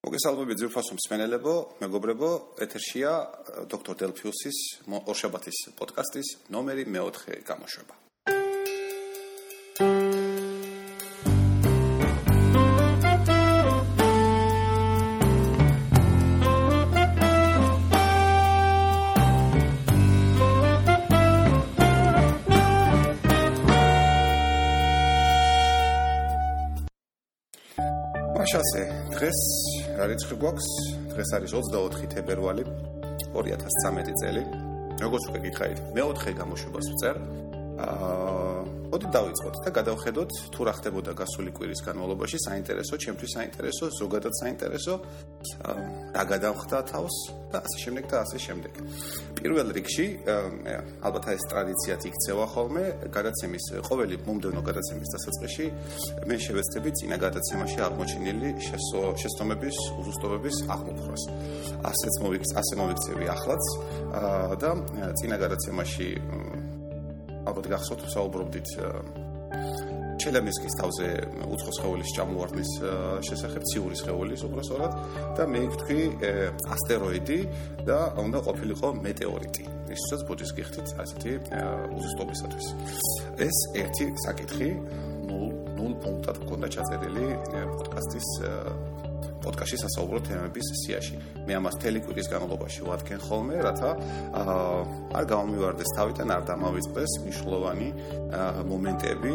მოგესალმებით 0.00 0.60
ძირფასო 0.62 0.94
მსმენელებო, 0.96 1.54
მეგობრებო, 1.84 2.30
ეთერშია 2.64 3.12
დოქტორ 3.68 4.00
დელფიუსის 4.00 4.58
ორშაბათის 4.88 5.58
პოდკასტის 5.76 6.28
ნომერი 6.56 6.88
მე-4 6.88 7.44
გამოშვება. 7.44 8.00
მაშასე 28.40 28.82
დღეს 29.12 29.40
რიცხვი 30.08 30.36
გვაქვს? 30.40 30.68
დღეს 31.12 31.30
არის 31.36 31.50
24 31.52 32.08
თებერვალი 32.14 32.64
2013 33.36 34.16
წელი. 34.22 34.42
როგორც 35.00 35.24
უკვე 35.32 35.40
გითხარით, 35.44 35.78
მე-4 35.96 36.34
გამოშვებას 36.36 36.86
ვწერ. 36.92 37.16
მოდი 38.90 39.06
დავიწყოთ 39.14 39.56
და 39.64 39.70
გადავხედოთ 39.70 40.30
თუ 40.50 40.60
რა 40.66 40.72
ხდებოდა 40.76 41.12
გასული 41.14 41.50
კვირის 41.54 41.80
განმავლობაში 41.86 42.38
საინტერესო, 42.42 42.94
ჩემთვის 43.04 43.30
საინტერესო, 43.38 43.84
ზოგადად 44.00 44.34
საინტერესო, 44.42 44.94
რა 46.16 46.24
გადავხდა 46.32 46.78
თავს 46.90 47.16
და 47.54 47.58
ასე 47.66 47.78
შემდეგ 47.84 48.04
და 48.10 48.16
ასე 48.24 48.38
შემდეგ. 48.46 48.72
პირველ 49.38 49.68
რიგში, 49.78 50.06
ალბათ 51.06 51.24
ეს 51.34 51.44
ტრადიციად 51.50 52.00
იქცევა 52.10 52.46
ხოლმე, 52.54 52.84
გადაცემის 53.14 53.64
ყოველი 53.88 54.14
მომდევნო 54.26 54.62
გადაცემის 54.68 55.08
დასაწყისში 55.14 55.66
მე 56.26 56.36
შევეცდები 56.44 56.90
წინა 56.98 57.16
გადაცემაში 57.26 57.78
აღმოჩენილი 57.86 58.48
შეცდომების 59.22 59.76
უზუსტობების 60.00 60.56
აღმოფხვრას. 60.74 61.22
ასეც 61.90 62.14
მოვიქცე, 62.26 62.54
ასე 62.60 62.74
მოვიქცევი 62.82 63.26
ახლაც 63.34 63.64
და 64.62 64.70
წინა 65.18 65.36
გადაცემაში 65.42 66.08
ალბათ 67.48 67.66
გახსოვთ 67.72 68.06
საუბრობდით 68.14 68.68
ჩელემესკის 70.20 70.74
თავზე 70.76 71.06
უცხო 71.48 71.72
სხეულის 71.78 72.10
ჭამოვარდნის 72.16 72.72
შესახებ 73.24 73.62
ციური 73.70 73.96
სხეულის 74.00 74.42
უბრალოდ 74.48 74.96
და 75.38 75.46
მე 75.48 75.62
ვთქვი 75.72 76.00
ასტეროიდი 76.76 77.38
და 77.88 77.98
უნდა 78.20 78.38
ყოფილიყო 78.46 78.88
მეტეორიტი. 79.00 79.64
ისაც 79.90 80.20
ბუდის 80.28 80.50
გიხდით 80.54 80.88
ასეთი 81.02 81.32
უზუსტობისათვის 81.96 82.66
ეს 83.46 83.56
ერთი 83.82 84.06
საკითხი 84.26 84.68
0 85.30 85.48
0 85.80 85.96
პუნქტად 86.04 86.36
გქონდა 86.44 86.68
ჩაწერილი 86.76 87.26
პოდკასტის 87.80 88.28
პოდკასტში 89.44 89.78
სასაუბრო 89.84 90.18
თემების 90.26 90.66
სიაში. 90.84 91.16
მე 91.46 91.52
ამას 91.60 91.74
თელეკვიკის 91.82 92.26
განმავლობაში 92.32 92.80
ვადგენ 92.90 93.20
ხოლმე, 93.26 93.56
რათა 93.66 93.90
არ 95.16 95.24
გამომივარდეს 95.32 95.90
თავიდან, 95.96 96.28
არ 96.36 96.42
დამავიწყდეს 96.50 97.12
მნიშვნელოვანი 97.24 97.88
მომენტები. 98.70 99.32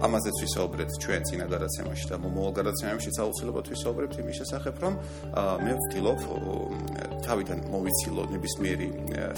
ამაზეც 0.00 0.36
ვისაუბრეთ 0.40 0.90
ჩვენ 0.96 1.22
წინა 1.28 1.46
გადაცემაში 1.52 2.06
და 2.08 2.16
მომავალ 2.24 2.52
გადაცემებში 2.56 3.10
საუბრობთ 3.20 3.66
ვისაუბრებთ 3.68 4.14
იმის 4.22 4.36
შესახებ, 4.40 4.74
რომ 4.80 4.94
მე 5.60 5.72
ვთილობ 5.76 6.20
თავიდან 7.28 7.58
მოვიცილო 7.68 8.22
ნებისმიერი 8.32 8.88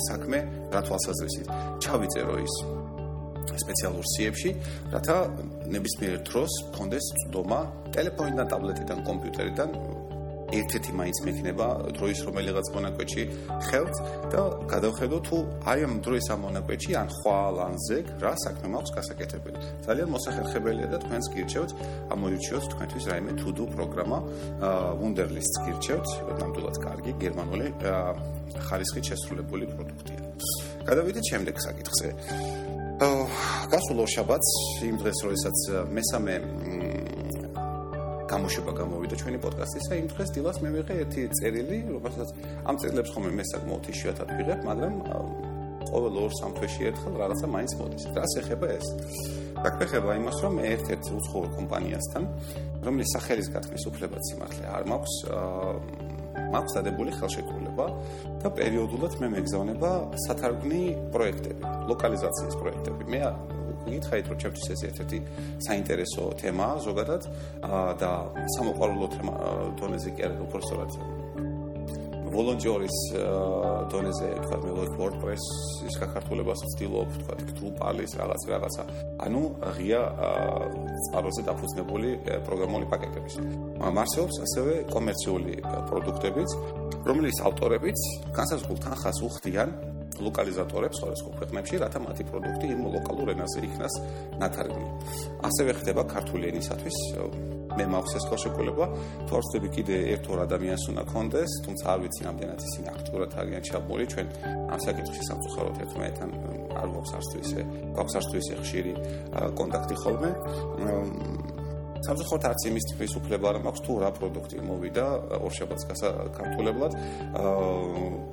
საქმე 0.07 0.39
რა 0.71 0.81
თვალსაზრისით. 0.87 1.47
ჩავიწერო 1.83 2.37
ის 2.47 2.55
სპეციალურ 3.63 4.05
სიებში, 4.15 4.51
რათა 4.95 5.17
ნებისმიერ 5.75 6.15
დროს 6.29 6.53
მქონდეს 6.71 7.05
წვდომა 7.19 7.61
ტელეფონიდან, 7.95 8.47
ტაბლეტიდან, 8.53 8.99
კომპიუტერიდან 9.09 9.69
ერთ-ერთი 10.53 10.93
მაინც 11.01 11.19
მექნება 11.27 11.67
დროის 11.97 12.21
რომელიღაც 12.29 12.67
მონაკვეთში 12.77 13.23
ხელთ 13.69 13.95
და 14.33 14.41
გადავხედო 14.69 15.19
თუ 15.29 15.37
აი 15.73 15.85
ამ 15.89 15.95
დროის 16.05 16.27
ამ 16.35 16.41
მონაკვეთში 16.47 16.93
ან 17.01 17.09
ხვალ 17.17 17.57
ან 17.67 17.75
ზეგ 17.89 18.07
რა 18.21 18.33
საქმე 18.45 18.67
მაქვს 18.75 18.93
გასაკეთებელი. 18.97 19.59
ძალიან 19.87 20.09
მოსახერხებელია 20.13 20.89
და 20.93 20.99
თქვენს 21.05 21.27
გირჩევთ 21.35 21.71
ამოირჩიოთ 22.13 22.65
თქვენთვის 22.73 23.05
რაიმე 23.11 23.33
to 23.41 23.49
do 23.57 23.65
პროგრამა 23.73 24.19
Wunderlist 25.01 25.55
გირჩევთ, 25.65 26.09
ნამდვილად 26.41 26.77
კარგი 26.85 27.13
გერმანული 27.23 27.67
ხარისხით 28.67 29.05
შესრულებული 29.09 29.65
პროდუქტია. 29.73 30.21
გადავიდეთ 30.85 31.25
შემდეგ 31.33 31.57
საკითხზე. 31.67 32.09
გასულ 33.03 34.03
ორშაბათს 34.05 34.51
იმ 34.87 34.97
დღეს 35.03 35.19
როდესაც 35.27 35.59
მესამე 35.91 36.35
გამოშვება 38.31 38.73
გამოვიდა 38.79 39.17
ჩვენი 39.23 39.39
პოდკასტისა 39.43 39.99
იმ 40.03 40.07
დღეს 40.13 40.31
დილას 40.37 40.59
მე 40.63 40.71
ვიღე 40.77 40.95
ერთი 41.03 41.25
წერილი 41.39 41.79
რომელსაც 41.95 42.29
ამ 42.63 42.79
წერილებს 42.79 43.11
ხომ 43.13 43.27
მე 43.39 43.45
საკმაოდ 43.51 43.91
იშვიათად 43.93 44.29
ვიღებ 44.39 44.61
მაგრამ 44.71 44.95
ყოველ 45.93 46.15
ორ 46.23 46.33
სამ 46.39 46.53
თვეში 46.57 46.83
ერთხელ 46.89 47.15
რაღაცა 47.23 47.47
მაინც 47.53 47.73
მოდის. 47.81 48.05
რას 48.17 48.33
ეხება 48.41 48.67
ეს? 48.79 48.87
დაგეხება 49.63 50.11
იმას 50.23 50.37
რომ 50.43 50.53
მე 50.59 50.65
ერთ-ერთ 50.75 51.05
უცხოურ 51.19 51.47
კომპანიასთან 51.59 52.23
რომლის 52.87 53.09
სახელის 53.15 53.49
გათქმის 53.55 53.85
უფლებაც 53.91 54.23
სიმართლე 54.31 54.67
არ 54.77 54.85
მაქვს 54.91 55.15
მაქვს 56.55 56.73
დადებული 56.77 57.11
ხელშეკრულება 57.19 57.62
და 58.43 58.49
პერიოდულად 58.59 59.17
მე 59.23 59.29
მეგზავნება 59.37 59.91
სათარგმნი 60.27 60.83
პროექტები 61.15 61.73
ლოკალიზაციის 61.91 62.57
პროექტები 62.63 63.09
მე 63.13 63.21
გითხარით 63.83 64.27
რომ 64.31 64.39
ჩემთვის 64.43 64.69
ეს 64.75 64.83
ერთ-ერთი 64.89 65.19
საინტერესო 65.67 66.23
თემაა 66.43 66.75
ზოგადად 66.87 67.23
და 68.03 68.13
სამოყვარულო 68.59 69.09
თემა 69.17 69.35
დონეზე 69.81 70.11
კი 70.17 70.29
არა 70.29 70.39
უბრალოდ 70.47 71.23
ვოლონტიორის 72.33 72.97
დონეზე 73.93 74.29
თქვა 74.45 74.59
მე 74.63 74.71
WordPress-ის 74.97 75.97
გაქართულებას 76.01 76.63
ვცდილობ, 76.65 77.17
თქვა 77.21 77.35
Drupal-ის 77.59 78.13
რაღაც 78.17 78.43
რაღაცა. 78.53 78.83
ანუ 79.27 79.43
ღია 79.77 80.01
წყაროზე 81.05 81.43
დაფუძნებული 81.49 82.11
პროგრამული 82.49 82.87
პაკეტების. 82.93 83.35
მარსელს 83.99 84.37
ასევე 84.47 84.73
კომერციული 84.95 85.55
პროდუქტებიც, 85.89 86.51
რომლის 87.09 87.39
ავტორებიც 87.49 87.99
განსაზღვრულ 88.37 88.79
თანხას 88.85 89.19
უხდიან 89.27 89.71
ლოკალიზატორებს 90.23 90.97
სხვადასხვა 91.01 91.31
ქვეყნებში, 91.39 91.75
რათა 91.83 91.99
მათი 92.05 92.25
პროდუქტი 92.31 92.67
იმ 92.75 92.81
ლოკალურ 92.95 93.29
ენაზე 93.33 93.59
იქნას 93.67 93.95
ნათარგმნი. 94.39 94.89
ასევე 95.49 95.71
ხდება 95.83 96.03
ქართული 96.15 96.45
ენისათვის 96.53 96.97
მე 97.73 97.85
მაქვს 97.89 98.15
ეს 98.19 98.25
ხელშეკრულება, 98.29 98.87
თორსები 99.33 99.69
კიდე 99.73 99.97
ერთ-ორ 100.13 100.39
ადამიანს 100.45 100.85
უნდა 100.93 101.03
კონდეს, 101.09 101.51
თუმცა 101.65 101.85
არ 101.89 101.99
ვიცი 102.05 102.21
რამდენად 102.29 102.61
ისინი 102.69 102.89
აქტიურად 102.93 103.31
არიან 103.41 103.63
ჩაბმული 103.69 104.05
ჩვენ 104.13 104.27
ამ 104.73 104.81
საკითხში 104.87 105.23
სამწუხაროდ 105.29 105.77
ერთმანეთთან 105.83 106.31
არ 106.77 106.89
გვაქვს 106.93 107.13
არც 107.17 107.27
თუ 107.33 107.37
ისე 107.47 107.61
გვაქვს 107.97 108.15
არც 108.19 108.27
თუ 108.29 108.37
ისე 108.43 108.55
ხშირი 108.61 108.93
კონტაქტი 109.57 109.95
ხოლმე. 110.03 110.31
სამწუხაროდ 112.07 112.45
არც 112.51 112.63
იმის 112.71 112.87
ტიპის 112.91 113.13
უფლება 113.21 113.47
არ 113.53 113.59
მაქვს 113.67 113.83
თუ 113.87 113.93
რა 114.03 114.11
პროდუქტი 114.17 114.65
მოვიდა 114.67 115.05
ორშაბათს 115.47 115.85
გასაკართულებლად 115.91 116.93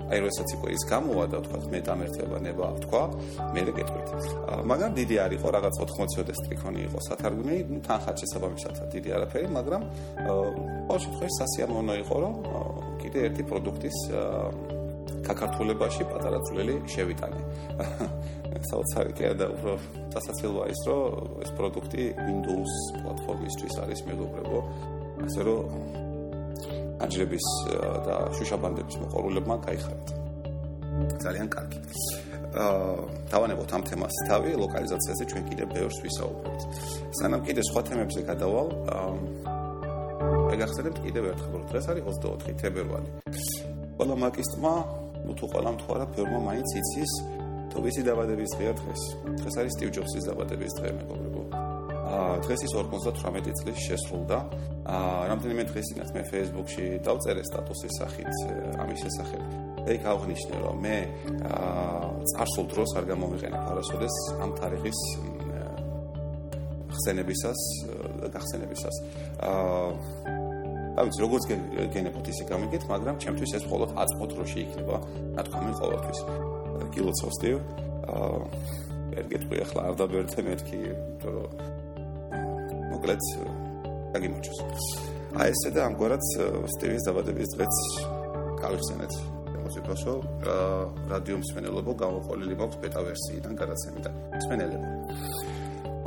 აი 0.10 0.20
როდესაც 0.26 0.50
იყო 0.58 0.66
ის 0.74 0.84
გამოვა 0.90 1.26
და 1.34 1.38
თქვა 1.46 1.60
მე 1.74 1.80
დამერთება 1.90 2.38
ნება 2.46 2.68
თქვა 2.86 3.04
მე 3.54 3.62
რეკეთვით 3.70 4.10
მაგრამ 4.72 4.92
დიდი 5.00 5.16
არ 5.26 5.32
იყო 5.38 5.48
რაღაც 5.58 5.76
80-ოდე 5.86 6.34
სტრიქონი 6.40 6.82
იყო 6.90 7.00
სათარგმნი 7.10 7.58
თანხა 7.86 8.12
შესაბამისად 8.24 8.76
დიდი 8.96 9.10
არაფერი 9.20 9.48
მაგრამ 9.60 9.82
ყოველ 10.26 11.00
შემთხვევაში 11.06 11.36
სასიამოვნო 11.40 11.96
იყო 12.04 12.16
რომ 12.26 12.36
კიდე 13.06 13.20
ერთი 13.30 13.44
პროდუქტის 13.50 13.98
ქაქართულებაში 15.28 16.04
პატარა 16.10 16.40
წვლილი 16.48 16.76
შევიტანე. 16.94 17.42
საოცარია 18.70 19.34
და 19.40 19.48
უფრო 19.56 19.74
დასაცილოა 20.14 20.66
ის, 20.74 20.82
რომ 20.90 21.44
ეს 21.46 21.52
პროდუქტი 21.58 22.04
Windows 22.28 22.72
პლატფორმისთვის 23.00 23.76
არის 23.84 24.00
მეგობრებო. 24.10 24.60
ასე 25.26 25.42
რომ 25.48 25.60
აჯრების 27.00 27.46
და 28.08 28.16
შუშაბანდების 28.36 28.96
მოყორულებმა 29.04 29.56
გაიხარეთ. 29.68 30.08
ძალიან 31.24 31.48
კარგი. 31.56 31.80
აა 32.50 33.30
დავანებოთ 33.32 33.72
ამ 33.78 33.84
თემას 33.88 34.16
თავი 34.28 34.52
ლოკალიზაციაზე 34.64 35.24
ჩვენ 35.32 35.44
კიდე 35.50 35.66
ბევრს 35.70 35.98
ვისაუბრებთ. 36.04 36.62
სანამ 37.20 37.42
კიდე 37.48 37.62
სხვა 37.70 37.82
თემებზე 37.88 38.22
გადავალ, 38.26 38.68
აა 38.90 39.14
ეგ 40.54 40.60
ახსენებთ 40.66 40.98
კიდევ 41.06 41.24
ერთხელ, 41.32 41.52
რომ 41.56 41.64
დღეს 41.70 41.86
არის 41.94 42.04
24 42.10 42.58
თებერვალი. 42.60 43.10
ყველა 44.00 44.16
მაკისტმა 44.16 44.74
ну 45.28 45.32
თუ 45.36 45.46
ყველა 45.52 45.72
მთვარა 45.76 46.06
ფერმა 46.16 46.40
მაინც 46.48 46.70
იცის 46.80 47.12
თუ 47.68 47.78
ვიცი 47.84 48.02
დაბადების 48.08 48.52
დღეა 48.56 48.74
დღეს? 48.80 49.02
დღეს 49.44 49.56
არის 49.60 49.74
სტივ 49.76 49.90
ჯობსის 49.96 50.24
დაბადების 50.30 50.74
დღე 50.80 50.90
მეგობრებო 51.00 51.42
აა 52.10 52.38
დღეს 52.48 52.62
ის 52.66 52.74
58 52.80 53.54
წლის 53.60 53.78
შესრულდა. 53.86 54.38
აა 54.88 55.22
რამდენიმე 55.30 55.64
დღეს 55.70 55.86
წინათ 55.92 56.10
მე 56.16 56.22
Facebook-ში 56.32 56.86
დავწერე 57.06 57.44
სტატუსის 57.50 57.94
სახით 58.00 58.32
ამის 58.82 59.00
შესახებ. 59.04 59.42
იქ 59.94 60.04
აღნიშნე 60.14 60.56
რომ 60.64 60.78
მე 60.86 60.98
აა 61.52 62.10
წარსულ 62.32 62.66
დროს 62.72 62.90
არ 62.98 63.06
გამომიყენებ 63.12 63.62
არასოდეს 63.70 64.16
ამ 64.42 64.52
თარიღის 64.58 65.00
ხსენებისას 66.96 67.62
და 68.24 68.28
გახსენებისას 68.34 68.96
აა 69.44 70.39
რა 71.00 71.06
ვიცი, 71.08 71.20
როგორც 71.24 71.44
გენებოთ 71.96 72.26
ისე 72.28 72.44
გამიგეთ, 72.50 72.84
მაგრამ 72.92 73.16
ჩემთვის 73.24 73.52
ეს 73.56 73.64
მხოლოდ 73.64 73.90
აწმოთ 74.04 74.32
რო 74.36 74.46
შეიქნება, 74.52 74.96
ნათქვამი 75.40 75.74
ყოველთვის. 75.80 76.20
კილოცავსდი. 76.92 77.52
აა 78.10 78.40
ერგეთყვი 79.20 79.56
ახლა 79.64 79.82
არ 79.88 79.96
დაბერდე 80.00 80.40
მეთქი, 80.44 80.80
იმიტომ 80.92 81.34
რომ 81.40 81.50
მოკლედ 82.92 83.22
დაგიმოჩოს. 84.12 84.60
აი 85.40 85.48
ესე 85.56 85.70
და 85.72 85.82
ამგვარად 85.88 86.24
სტივის 86.76 87.04
დაბადების 87.08 87.50
დღეც 87.56 87.76
გავიხსენეთ. 88.60 89.14
მუსიკოსო, 89.70 90.14
რადიო 91.14 91.38
მსმენელებო 91.40 91.92
გამოყოლილი 92.04 92.56
მაქვს 92.60 92.78
ბეტა 92.84 93.02
ვერსიიდან 93.08 93.54
გადაცემიდან. 93.56 94.14
მსმენელებო. 94.36 94.88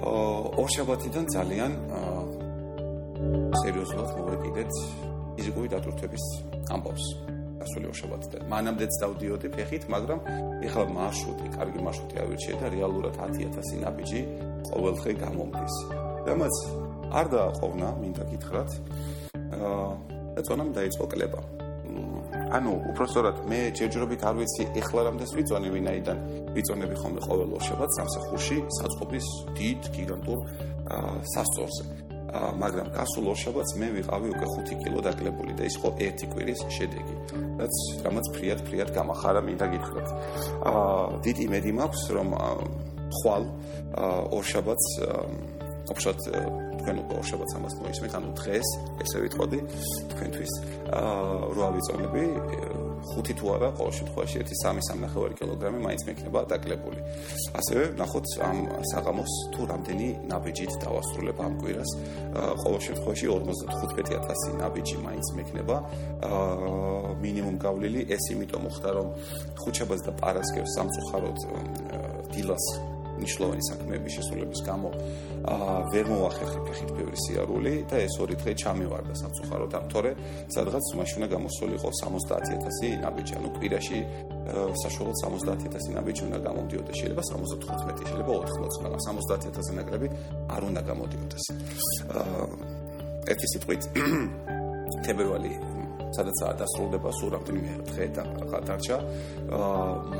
აა 0.05 0.33
ორშაბათიდან 0.61 1.25
ძალიან 1.33 1.73
სერიოზულად 3.63 4.11
მოვე 4.19 4.37
კიდეც 4.45 4.73
ფიზიკური 5.37 5.69
დატვირთვების 5.73 6.25
ამბავს. 6.75 7.07
ასული 7.63 7.87
ოშაბათიდან. 7.93 8.43
მანამდეც 8.51 8.93
დავდიოდი 9.03 9.49
ფეხით, 9.55 9.85
მაგრამ 9.95 10.21
ეხლა 10.67 10.85
მარშრუტი, 10.99 11.47
კარგი 11.57 11.81
მარშრუტი 11.87 12.17
არ 12.19 12.27
ვირჩიე 12.33 12.55
და 12.59 12.67
რეალურად 12.75 13.15
10000 13.23 13.79
ნაბიჯი 13.87 14.21
ყოველდღე 14.67 15.11
გამომდის. 15.23 15.75
რამაც 16.27 16.55
არ 17.19 17.27
დააყოვნა, 17.35 17.89
მინდა 18.03 18.25
გითხრათ. 18.33 18.71
აა 19.53 19.91
და 20.35 20.41
წონამ 20.43 20.71
დაიწყო 20.75 21.07
კლება. 21.13 21.41
ანუ 22.53 22.73
უпростоრად 22.93 23.37
მე 23.49 23.59
ჯერჯერობით 23.77 24.23
არ 24.29 24.35
ვიცი 24.41 24.65
ეხლა 24.81 25.01
რამდენს 25.09 25.33
ვიწონე 25.37 25.69
ვინაიდან 25.73 26.19
ვიწონები 26.57 26.97
ხოლმე 27.01 27.21
ყოველ 27.25 27.51
ორშაბათს 27.57 27.97
სამსახურში 28.01 28.57
საწყობის 28.77 29.27
დიდ 29.57 29.81
გიგანტურ 29.97 30.41
სასწორზე. 31.33 31.85
მაგრამ 32.33 32.89
გასულ 32.97 33.27
ორშაბათს 33.33 33.73
მე 33.77 33.89
ვიყავი 33.97 34.29
უკვე 34.33 34.47
5 34.57 34.77
კილო 34.81 35.01
დაკლებული 35.05 35.53
და 35.59 35.69
ის 35.69 35.77
იყო 35.77 35.89
ერთი 36.07 36.27
კვირის 36.33 36.61
შედეგი, 36.77 37.15
რაც 37.61 37.75
რამაც 38.07 38.27
ფრიად 38.37 38.61
ფრიად 38.69 38.89
გამახარა 38.97 39.41
მინდა 39.45 39.67
გითხრათ. 39.73 40.09
აა 40.73 41.21
დიდი 41.29 41.43
იმედი 41.49 41.71
მაქვს 41.77 42.03
რომ 42.17 42.29
ხვალ 43.21 43.45
ორშაბათს 44.33 44.89
ოფშად 45.93 46.19
თქვენ 46.81 46.97
უკვე 47.05 47.15
ორშაბათს 47.21 47.55
ამას 47.59 47.75
მოისმენთ, 47.85 48.13
ანუ 48.17 48.31
დღეს, 48.41 48.69
ესე 49.03 49.19
ვიტყოდი, 49.23 49.59
თქვენთვის 50.15 50.53
აა 50.89 51.53
როა 51.53 51.69
ვიწონები 51.77 52.25
5 53.03 53.35
თუ 53.39 53.47
არა, 53.55 53.69
ყოველ 53.79 53.93
შემთხვევაში 53.99 54.37
1.3-3.5 54.43 55.35
კილოგრამი 55.39 55.79
მაინც 55.87 56.03
მექნება 56.09 56.41
დაკლებული. 56.53 57.01
ასევე 57.59 57.83
ნახოთ 58.01 58.27
ამ 58.49 58.59
საღამოს 58.93 59.33
თუ 59.53 59.61
რამდენი 59.73 60.09
ნაბიჯით 60.31 60.73
დავასრულებ 60.85 61.37
ამ 61.47 61.53
კვირას. 61.61 61.91
ყოველ 62.63 62.81
შემთხვევაში 62.87 63.27
45000 63.35 64.55
ნაბიჯი 64.63 64.97
მაინც 65.07 65.27
მექნება. 65.37 65.77
მინიმუმ 67.23 67.57
გავლილი 67.65 68.01
ეს 68.15 68.25
იმიტომ 68.33 68.61
მოხდა, 68.67 68.91
რომ 68.97 69.09
ხუჩაბას 69.63 70.01
და 70.07 70.13
პარასკევს 70.21 70.71
სამწუხაროდ 70.77 71.39
დილას 72.33 72.65
მნიშვნელოვანი 73.23 73.65
საქმეების 73.71 74.13
შესრულების 74.17 74.61
გამო 74.69 74.89
აა 75.43 75.77
ვერ 75.93 76.07
მოახერხე 76.13 76.61
ფეხით 76.67 76.91
ბევრი 76.99 77.19
სიარული 77.25 77.75
და 77.91 77.97
ეს 78.07 78.15
ორი 78.23 78.35
დღე 78.43 78.53
ჩამივარდა 78.63 79.15
სამწუხაროდ 79.23 79.73
ამ 79.79 79.87
თორე 79.93 80.11
სადღაც 80.55 80.87
მაშინა 80.99 81.27
გამოსულიყო 81.35 81.89
70000 82.03 83.01
ნაბიჯი 83.03 83.35
ანუ 83.39 83.49
კვირაში. 83.57 83.99
საშუალოდ 84.83 85.17
70000 85.23 85.95
ნაბიჯი 85.97 86.23
უნდა 86.29 86.39
გამოდიოდეს 86.47 86.97
შეიძლება 87.01 87.23
75 87.31 88.07
შეიძლება 88.11 88.33
80 88.43 88.83
მაგრამ 88.85 89.03
70000 89.07 89.77
ნაკრები 89.79 90.07
არ 90.55 90.63
უნდა 90.71 90.81
გამოდიოდეს. 90.91 91.45
აა 92.19 92.47
ერთი 93.33 93.47
სიტყვით 93.53 93.83
თებერვალი 95.07 95.53
სადაცაა 96.17 96.53
დასრულდება 96.61 97.11
სულ 97.19 97.31
რამდენიმე 97.37 97.73
დღე 97.89 98.07
და 98.17 98.23
დარჩა 98.69 98.97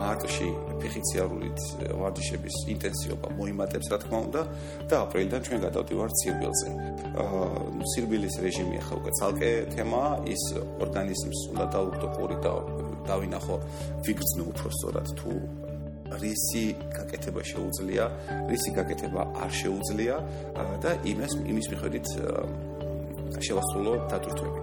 მარტში 0.03 0.49
ფიხიციარულით 0.83 1.61
ვარჯიშების 2.01 2.57
ინტენსივობა 2.75 3.29
მოიმატებს 3.39 3.87
რა 3.93 3.99
თქმა 4.03 4.19
უნდა 4.27 4.43
და 4.89 4.95
აპრილიდან 5.05 5.41
ჩვენ 5.47 5.59
გადავდივართ 5.67 6.13
სირბილზე. 6.21 6.69
სირბილის 7.93 8.35
რეჟიმი 8.45 8.77
ახლა 8.83 8.95
უკვე 9.01 9.11
ცალკე 9.19 9.51
თემაა, 9.75 10.11
ის 10.35 10.43
ორგანიზმს 10.85 11.41
უნდა 11.53 11.65
დაუგდო 11.75 12.07
ყური 12.17 12.37
და 12.45 12.53
დავინახო 13.09 13.57
ვიგრძნო 14.07 14.43
უფრო 14.53 14.69
სწორად 14.77 15.09
თუ 15.19 15.33
რისი 16.23 16.65
გაკეთება 16.93 17.43
შეუძლია, 17.53 18.05
რისი 18.51 18.71
გაკეთება 18.77 19.23
არ 19.45 19.51
შეუძლია 19.61 20.17
და 20.85 20.91
იმის 21.09 21.33
იმის 21.51 21.67
მიხედვით 21.73 22.09
შევასრულო 23.43 23.93
დატვირთვები. 24.13 24.61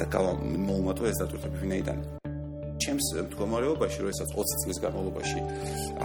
და 0.00 0.08
გამომატო 0.16 1.12
ეს 1.12 1.20
დატვირთები 1.20 1.62
ვინაიდან 1.64 2.20
ჩემს 2.80 3.06
მდგომარეობაში, 3.28 3.98
როდესაც 4.02 4.28
20 4.32 4.60
წლის 4.64 4.78
განმავლობაში 4.80 5.40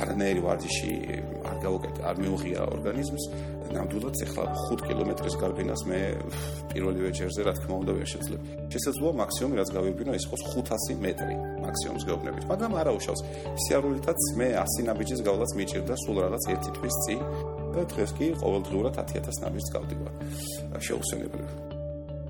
არანაირი 0.01 0.42
ვარჯიში 0.44 0.92
არ 1.47 1.57
გავუკეთე, 1.63 2.01
არ 2.09 2.15
მიუღია 2.19 2.62
ორგანიზმს, 2.75 3.24
ნამდვილად 3.75 4.15
ეხლა 4.25 4.44
5 4.59 4.83
კილომეტრის 4.88 5.36
გარბინას 5.39 5.81
მე 5.89 6.00
პირველივე 6.71 7.09
ჯერზე 7.18 7.42
რა 7.47 7.53
თქმა 7.59 7.75
უნდა 7.81 7.92
ვერ 7.95 8.07
შეძლებ. 8.13 8.42
შესაძლოა 8.75 9.13
მაქსიმუმი 9.21 9.56
რაც 9.59 9.69
გავიბინო 9.77 10.12
ის 10.19 10.25
იყოს 10.27 10.42
500 10.51 11.00
მეტრი 11.06 11.36
მაქსიმუმს 11.65 12.03
გეუბნებით, 12.07 12.44
მაგრამ 12.51 12.71
არა 12.81 12.92
უშავს. 13.00 13.21
სიარულითაც 13.63 14.19
მე 14.39 14.47
100 14.59 14.88
ნაბიჯის 14.89 15.21
გავლაც 15.27 15.51
მიჭირდა 15.59 15.95
სულ 16.03 16.18
რაღაც 16.25 16.44
ერთი 16.53 16.69
თვის 16.75 16.95
წინ 17.06 17.19
და 17.75 17.81
დღეს 17.92 18.12
კი 18.19 18.27
ყოველდღურად 18.44 18.94
10000 19.00 19.42
ნაბიჯს 19.44 19.69
გავდივარ. 19.75 20.13
შეუსვენებლივ. 20.86 21.75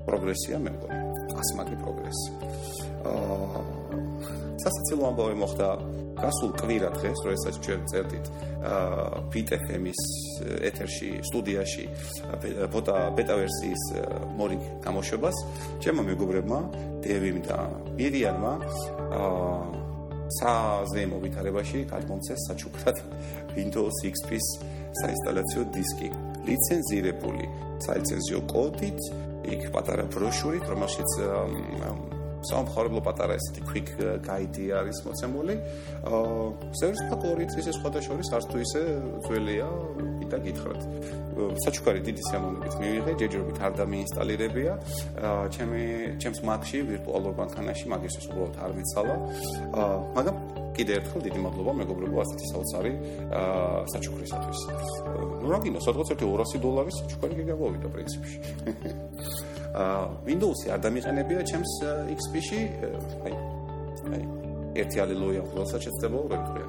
პროგრესია 0.06 0.56
მე 0.62 0.70
მგონი. 0.76 1.00
ასმაკი 1.36 1.76
პროგრესი. 1.82 2.30
აა 3.06 3.60
სასაცილო 4.62 5.02
ამბავი 5.10 5.36
მოხდა 5.42 5.68
გასულ 6.16 6.50
კვირა 6.58 6.90
დღეს, 6.96 7.18
როდესაც 7.26 7.54
ჩვენ 7.64 7.80
წერდით 7.92 8.26
აა 8.66 9.20
VTF-ის 9.30 10.00
ეთერში, 10.70 11.10
სტუდიაში 11.28 11.84
ბეტა 12.72 12.96
ბეტა 13.16 13.34
ვერსიის 13.42 13.82
მორიგ 14.38 14.62
გამოშვებას, 14.86 15.36
ჩემო 15.84 16.02
მეგობრებმა, 16.08 16.60
დევიმ 17.04 17.38
და 17.46 17.58
მირიანმა 17.98 18.52
აა 19.20 19.84
საზეიმო 20.40 21.18
ვითარებაში 21.22 21.84
გადმომცეს 21.92 22.40
საჩუქრად 22.48 22.96
Windows 23.54 23.96
XP-ის 24.10 24.46
საინსტალაციო 25.02 25.62
დისკი, 25.76 26.08
ლიცენზირებული 26.48 27.44
საიცენზიო 27.86 28.40
კოდით 28.50 29.00
იქ 29.54 29.70
პატარა 29.74 30.04
ბროშურით, 30.12 30.64
რომელშიც 30.72 31.10
სამხარებლო 32.46 33.00
პატარა 33.02 33.36
ესეთი 33.38 33.62
quick 33.66 33.90
guide 34.26 34.66
არის 34.80 35.02
მოცემული. 35.06 35.54
აა 36.06 36.20
service 36.80 37.02
pack-ით 37.10 37.56
ისე 37.62 37.72
სხვათა 37.78 38.00
შორის 38.06 38.30
არც 38.36 38.46
თუ 38.52 38.58
ისე 38.66 38.82
ძველია, 39.26 39.68
კიდე 40.26 40.38
გითხრათ. 40.42 40.82
საჩუქარი 41.36 42.00
დიდი 42.02 42.22
სიამოვნებით 42.26 42.74
მივიღე, 42.80 43.12
ჯერჯერობით 43.20 43.58
არ 43.62 43.72
დამეინსტალირებია. 43.78 44.72
აა 45.22 45.44
ჩემი 45.54 45.82
ჩემს 46.18 46.40
Mac-ში 46.42 46.78
ვირტუალურ 46.90 47.32
ბანკანაში 47.38 47.86
მაგის 47.92 48.14
ეს 48.18 48.26
უბრალოდ 48.32 48.54
არ 48.64 48.70
მიცალა. 48.76 49.14
აა 49.70 49.96
მაგრამ 50.16 50.36
კიდე 50.76 50.92
ერთხელ 50.98 51.20
დიდი 51.26 51.40
მადლობა 51.46 51.72
მეგობრებო 51.80 52.16
ასეთი 52.24 52.46
საოცარი 52.52 52.92
აა 53.30 53.84
საჩუქრისათვის. 53.92 54.60
ნუ 55.44 55.48
რა 55.52 55.58
გინდა, 55.62 55.80
სადღაც 55.86 56.08
ერთი 56.16 56.24
200 56.26 56.58
დოლარის 56.64 56.96
საჩუქარი 57.00 57.34
გიგავიდა 57.38 57.88
პრინციპში. 57.94 58.36
აა 59.86 60.04
Windows-ი 60.26 60.66
არ 60.74 60.80
დამიყენებია 60.82 61.40
ჩემს 61.46 61.72
XP-ში, 62.16 62.60
აი 63.28 63.34
აი 64.16 64.22
ერთი 64.82 64.96
ალელოია 65.04 65.40
უბრალოდ 65.46 65.84
შეცდება 65.84 66.18
ვერტყვია. 66.32 66.66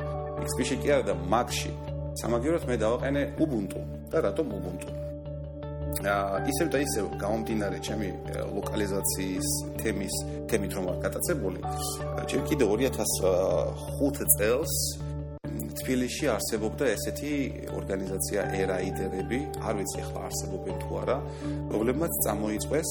XP-ში 0.48 0.76
კი 0.84 0.90
არა 0.96 1.04
და 1.12 1.14
Mac-ში. 1.32 1.97
სამაგიეროდ 2.22 2.64
მე 2.70 2.76
დავაყენე 2.82 3.22
Ubuntu 3.44 3.80
და 4.12 4.18
რატომ 4.26 4.48
Ubuntu? 4.58 4.90
აა 5.98 6.46
ისევ 6.52 6.68
და 6.74 6.80
ისევ 6.86 7.06
გამომდინარე 7.22 7.78
ჩემი 7.82 8.10
ლოკალიზაციის 8.54 9.50
თემის 9.82 10.16
თემით 10.50 10.72
რომ 10.78 10.86
არ 10.94 10.98
გატაცებული. 11.06 11.60
ჩემ 12.30 12.42
კიდე 12.50 12.66
2005 12.70 14.26
წელს 14.38 14.74
თბილისში 15.78 16.26
არსებობდა 16.34 16.86
ესეთი 16.96 17.34
ორგანიზაცია 17.78 18.42
ერაიდერები, 18.62 19.40
არ 19.62 19.74
ვიცი 19.78 19.98
ახლა 20.06 20.20
არსებობენ 20.28 20.76
თუ 20.84 20.92
არა, 21.02 21.18
პრობლემაც 21.70 22.14
წამოიწეს 22.26 22.90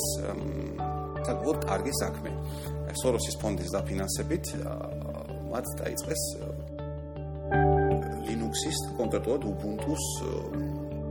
საკუთარ 1.27 1.59
კარგი 1.67 1.93
საქმე. 2.03 2.31
სოროსის 3.03 3.37
ფონდის 3.43 3.71
დაფინანსებით 3.75 4.47
მათ 5.53 5.67
დაიწყეს 5.83 6.23
Linux-ის 8.29 8.79
კონკრეტულად 8.99 9.43
Ubuntu-ს 9.53 10.05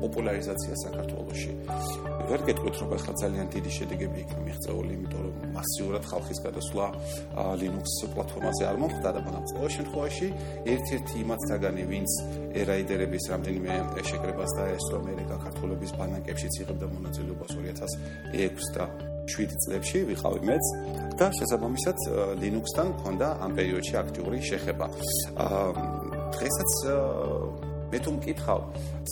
პოპულარიზაცია 0.02 0.74
საქართველოში. 0.86 1.52
ვერ 2.30 2.42
გეტყვით 2.48 2.76
რომ 2.82 2.90
ახლა 2.98 3.14
ძალიან 3.22 3.48
დიდი 3.56 3.72
შედეგები 3.78 4.18
იქნება 4.24 4.42
მიღწეული, 4.46 4.92
იმიტომ 4.98 5.22
რომ 5.26 5.36
მასიურად 5.58 6.04
ხალხის 6.10 6.40
გადასვლა 6.46 6.86
Linux 7.62 7.88
პლატფორმაზე 8.14 8.64
არ 8.70 8.78
მომხდა 8.82 9.10
და 9.16 9.20
მაგრამ 9.26 9.46
ყოველ 9.56 9.72
შემთხვევაში 9.78 10.28
ერთ-ერთი 10.74 11.16
იმათაგანი, 11.26 11.84
ვინც 11.92 12.12
ერაიდერების 12.62 13.24
რამდენიმე 13.34 13.72
შეკრებას 14.10 14.52
დაესწრო 14.58 14.98
მე 15.06 15.14
საქართველოს 15.46 15.92
ბანკებშიც 16.00 16.54
იღებდა 16.62 16.88
მონაწილეობას 16.96 17.52
2006 17.56 18.74
და 18.76 18.86
7 19.26 19.58
წლებში 19.64 20.00
ვიყავი 20.10 20.42
მეც 20.50 20.66
და 21.20 21.28
შესაბამისად 21.38 21.98
Linux-თან 22.42 22.88
მქონდა 22.94 23.28
ამ 23.46 23.52
პერიოდში 23.58 23.96
აქტიური 24.04 24.40
შეხება. 24.50 24.86
აა 25.46 26.05
დღესაც 26.36 26.72
მე 27.92 28.00
თუ 28.02 28.12
მკითხავ 28.18 28.60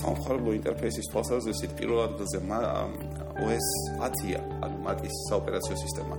სამხარებლო 0.02 0.52
ინტერფეისის 0.60 1.10
თვალსაზრისით 1.14 1.72
პირველ 1.78 2.00
ადგილზე 2.08 2.40
OS 3.34 3.68
10-ია, 3.98 4.40
ანუ 4.66 4.78
Mac-ის 4.86 5.16
საოპერაციო 5.30 5.76
სისტემა. 5.84 6.16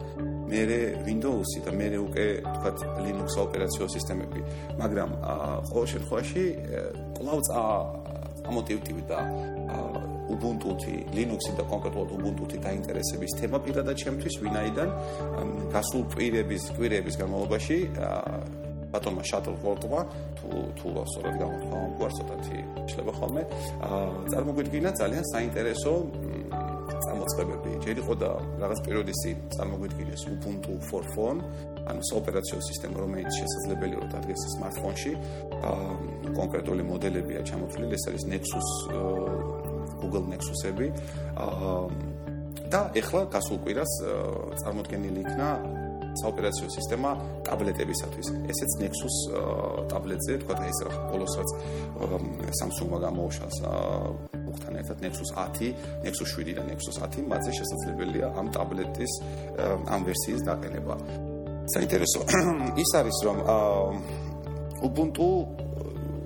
მერე 0.51 0.79
Windows-ი 1.07 1.61
და 1.67 1.73
მერე 1.75 1.99
უკვე 2.05 2.27
თქვათ 2.43 2.79
Linux 3.05 3.29
ოპერაციო 3.39 3.87
სისტემები, 3.95 4.41
მაგრამ 4.81 5.11
ყოველ 5.71 5.87
შემთხვევაში 5.95 6.45
კვლავ 7.17 7.39
ამოტივტივი 8.45 9.03
და 9.09 9.19
Ubuntu-თი, 10.35 10.97
Linux-ი 11.17 11.53
და 11.59 11.65
კონკრეტულად 11.71 12.11
Ubuntu-თი 12.17 12.59
დაინტერესების 12.65 13.33
თემა 13.41 13.59
პირადად 13.65 13.97
ჩემთვის, 14.03 14.35
ვინაიდან 14.43 14.89
გასულ 15.75 16.03
კვირების 16.13 16.63
კვირების 16.77 17.15
განმავლობაში 17.21 17.79
ბატონმა 18.95 19.23
Shuttleford-მა 19.31 20.01
თუ 20.39 20.49
თუ 20.79 20.87
სწორად 21.11 21.35
გამოთქვა 21.43 21.77
ამ 21.85 21.93
გვარს 21.99 22.17
ცოტათი 22.21 22.59
შეიძლება 22.91 23.13
ხოლმე, 23.19 23.43
აა 23.87 24.01
წარმოგვიდგინა 24.33 24.91
ძალიან 25.01 25.25
საინტერესო 25.35 25.93
წამოწყებები. 27.05 27.71
ჯერ 27.85 27.97
იყო 28.03 28.15
და 28.23 28.31
რაღაც 28.63 28.79
პერიოდისი 28.87 29.31
წარმოგვიდგინეს 29.55 30.23
Ubuntu 30.35 30.73
for 30.89 31.03
Phone, 31.15 31.39
ანუ 31.91 32.01
საოპერაციო 32.11 32.59
სისტემა, 32.71 32.97
რომელიც 33.05 33.31
შესაძლებელი 33.41 33.95
რომ 34.01 34.09
დადგეს 34.15 34.41
smartphone-ში. 34.55 35.13
აა 35.69 36.33
კონკრეტული 36.39 36.83
მოდელებია 36.91 37.41
ჩამოთვლილი, 37.49 37.95
ეს 37.99 38.05
არის 38.09 38.23
Nexus 38.33 38.69
Google 40.01 40.25
Nexus-ები. 40.33 40.87
აა 41.45 41.83
და 42.73 42.81
ეხლა 42.99 43.21
გასულ 43.31 43.59
კვირას 43.65 43.93
წარმოქმნილი 44.63 45.21
იქნა 45.25 45.49
საოპერაციო 46.23 46.67
სისტემა 46.77 47.11
ტაბლეტებისათვის. 47.47 48.27
ესეც 48.53 48.71
Nexus 48.83 49.17
ტაბლეტზე, 49.91 50.33
თქვა 50.43 50.55
და 50.59 50.65
ეს 50.71 50.79
რა 50.87 50.93
ბოლოსაც 51.13 51.49
Samsung-მა 52.61 52.99
გამოუშვა 53.07 53.49
უკთან 54.55 54.75
ერთად 54.81 54.97
Nexus 55.05 55.31
10, 55.35 55.75
Nexus 56.07 56.29
7 56.37 56.55
და 56.59 56.63
Nexus 56.71 56.97
10, 57.03 57.27
მათზე 57.31 57.53
შესაძლებელია 57.59 58.27
ამ 58.39 58.47
ტაბლეტის 58.55 59.13
ამ 59.95 60.01
ვერსიის 60.09 60.43
დაყენება. 60.49 60.95
საინტერესო 61.75 62.21
ის 62.83 62.91
არის 63.01 63.19
რომ 63.25 63.39
Ubuntu 64.85 65.49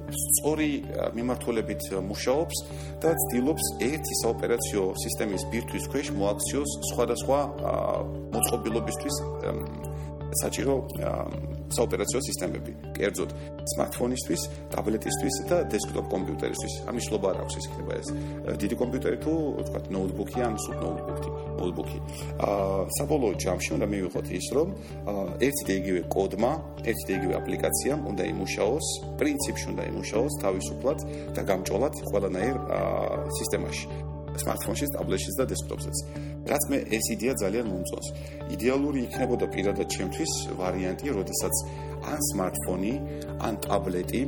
სწორი 0.09 0.71
მიმართულებით 1.17 1.83
მუშაობს 2.09 2.57
და 3.03 3.13
ცდილობს 3.23 3.65
ერთი 3.89 4.15
საოპერაციო 4.23 4.83
სისტემის 5.05 5.43
ბირთვის 5.53 5.85
ქვეშ 5.93 6.07
მოაქციოს 6.19 6.71
სხვადასხვა 6.93 7.41
მოწყობილობისთვის 8.35 9.17
საჭირო 10.43 10.75
საოპერაციო 11.73 12.21
სისტემები, 12.29 12.73
კერძოდ 12.97 13.31
smartphone-ისთვის, 13.75 14.43
tablet-ისთვის 14.73 15.37
და 15.49 15.65
desktop 15.73 16.09
კომპიუტერისთვის. 16.13 16.75
ამის 16.89 17.09
შლობა 17.09 17.27
არ 17.33 17.37
აქვს, 17.45 17.55
ეს 17.61 17.69
იქნება 17.69 17.93
ეს. 18.01 18.09
დიდი 18.63 18.77
კომპიუტერი 18.81 19.19
თუ 19.25 19.35
თქვა 19.69 19.81
notebook-ი 19.93 20.39
ან 20.45 20.55
სულ 20.65 21.48
notebook-ი. 21.61 21.99
აა 22.49 22.81
საბოლოო 22.97 23.33
ჯამში 23.43 23.71
უნდა 23.77 23.87
მივიღოთ 23.93 24.27
ის, 24.39 24.47
რომ 24.57 24.69
ერთი 25.47 25.63
და 25.69 25.73
იგივე 25.81 26.01
კოდმა, 26.15 26.53
ერთი 26.91 27.05
და 27.09 27.13
იგივე 27.19 27.35
აპლიკაციამ 27.41 28.01
უნდა 28.11 28.25
იმუშაოს, 28.33 28.87
პრინციპში 29.21 29.67
უნდა 29.73 29.83
იმუშაოს 29.93 30.35
თავისუფლად 30.45 30.99
და 31.37 31.41
გამჭოლად 31.51 31.95
ყველანაირ 32.11 32.57
სისტემაში. 33.39 33.89
smartphone-ში, 34.39 34.87
tablet-ში 34.95 35.33
და 35.35 35.45
desktop-ზე. 35.51 35.91
რაც 36.47 36.63
მე 36.71 36.79
ეს 36.95 37.05
იდეა 37.15 37.35
ძალიან 37.43 37.67
მომწონს. 37.73 38.09
იდეალური 38.55 38.99
იქნებოდა 39.09 39.47
პირადად 39.55 39.89
ჩემთვის 39.95 40.33
ვარიანტი, 40.61 41.07
როდესაც 41.19 41.55
ან 42.13 42.21
smartphone-ი, 42.31 42.95
ან 43.43 43.55
tablet-ი 43.67 44.23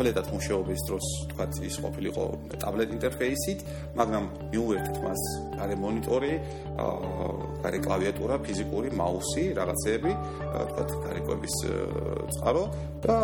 ტაბლეტად 0.00 0.28
მუშაობის 0.32 0.82
დროს 0.88 1.06
თქვა 1.28 1.44
ის 1.68 1.74
ყოფილიყო 1.84 2.22
ტაბლეტ 2.56 2.92
ინტერფეისით, 2.96 3.64
მაგრამ 4.00 4.24
მიუერთეთ 4.48 4.96
მას 5.04 5.24
არე 5.60 5.76
მონიტორი, 5.76 6.32
აა 6.80 7.28
არე 7.68 7.78
კლავიატურა, 7.84 8.34
ფიზიკური 8.40 8.88
მაუსი, 8.96 9.44
რაღაცეები, 9.60 10.12
თქვა 10.72 10.84
გარეკების 11.04 11.56
წყარო 12.32 12.64
და 13.04 13.16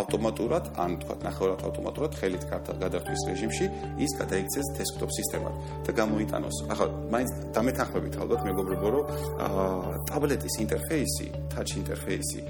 ავტომატურად, 0.00 0.64
ან 0.80 0.96
თქვა 1.04 1.14
ნახევრად 1.28 1.60
ავტომატურად 1.68 2.16
ხელით 2.18 2.44
გადართვის 2.48 3.20
რეჟიმში 3.28 3.66
ის 4.00 4.16
გადაიქცეს 4.16 4.72
desktop 4.80 5.12
სისტემად 5.12 5.54
და 5.84 5.90
გამოიტანოს. 5.92 6.56
ახლა 6.72 6.88
მაინც 7.12 7.30
დამეთანხმებით 7.52 8.14
ალბათ 8.16 8.40
მეგობრებო, 8.48 8.88
რომ 8.96 9.04
აა 9.44 9.68
ტაბლეტის 10.08 10.54
ინტერფეისი, 10.64 11.26
touch 11.52 11.72
ინტერფეისი 11.84 12.40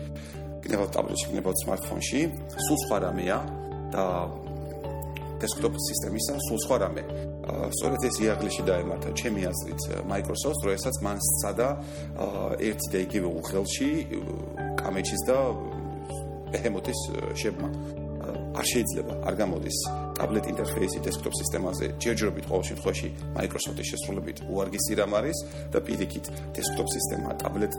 გნებავ 0.64 0.88
ტაბლეტში, 0.96 1.26
გნებავ 1.28 1.54
smartphone-ში, 1.60 2.20
სულ 2.64 2.78
სხვა 2.86 2.96
რამეა 3.04 3.38
და 3.94 4.04
desktop 5.42 5.74
სისტემისა 5.78 6.36
სულ 6.48 6.58
სხვა 6.64 6.76
რამე. 6.84 7.02
სწორედ 7.76 8.00
ეს 8.08 8.16
იაღლიში 8.24 8.62
დაემართა 8.64 9.10
ჩემი 9.20 9.42
აზრით 9.50 9.82
Microsoft, 10.08 10.60
როდესაც 10.64 10.96
მან 11.04 11.18
სცადა 11.20 11.68
აა 12.24 12.48
ერთი 12.68 12.88
და 12.92 12.98
იგივე 13.06 13.28
უხელში 13.40 13.90
კამეჩის 14.80 15.22
და 15.28 15.36
behemoth-ის 16.54 17.00
შებმა 17.40 17.68
არ 18.58 18.66
შეიძლება 18.72 19.14
არ 19.28 19.34
გამოდის 19.42 19.78
ტაბლეტ 20.18 20.44
ინტერფეისი 20.52 20.98
desktop 21.06 21.34
სისტემაზე 21.40 21.86
ჯერჯერობით 22.02 22.44
ყოველ 22.50 22.64
შემთხვევაში 22.70 23.08
Microsoft-ის 23.38 23.86
შესრულებით 23.92 24.38
უარგისი 24.50 24.92
რამ 25.00 25.12
არის 25.18 25.38
და 25.74 25.78
პირიქით 25.86 26.24
desktop 26.56 26.88
სისტემა 26.94 27.30
ტაბლეტ 27.42 27.72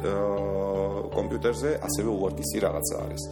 კომპიუტერზე 1.16 1.70
ასევე 1.88 2.10
უარგისი 2.20 2.58
რაღაცა 2.66 2.96
არის. 3.06 3.24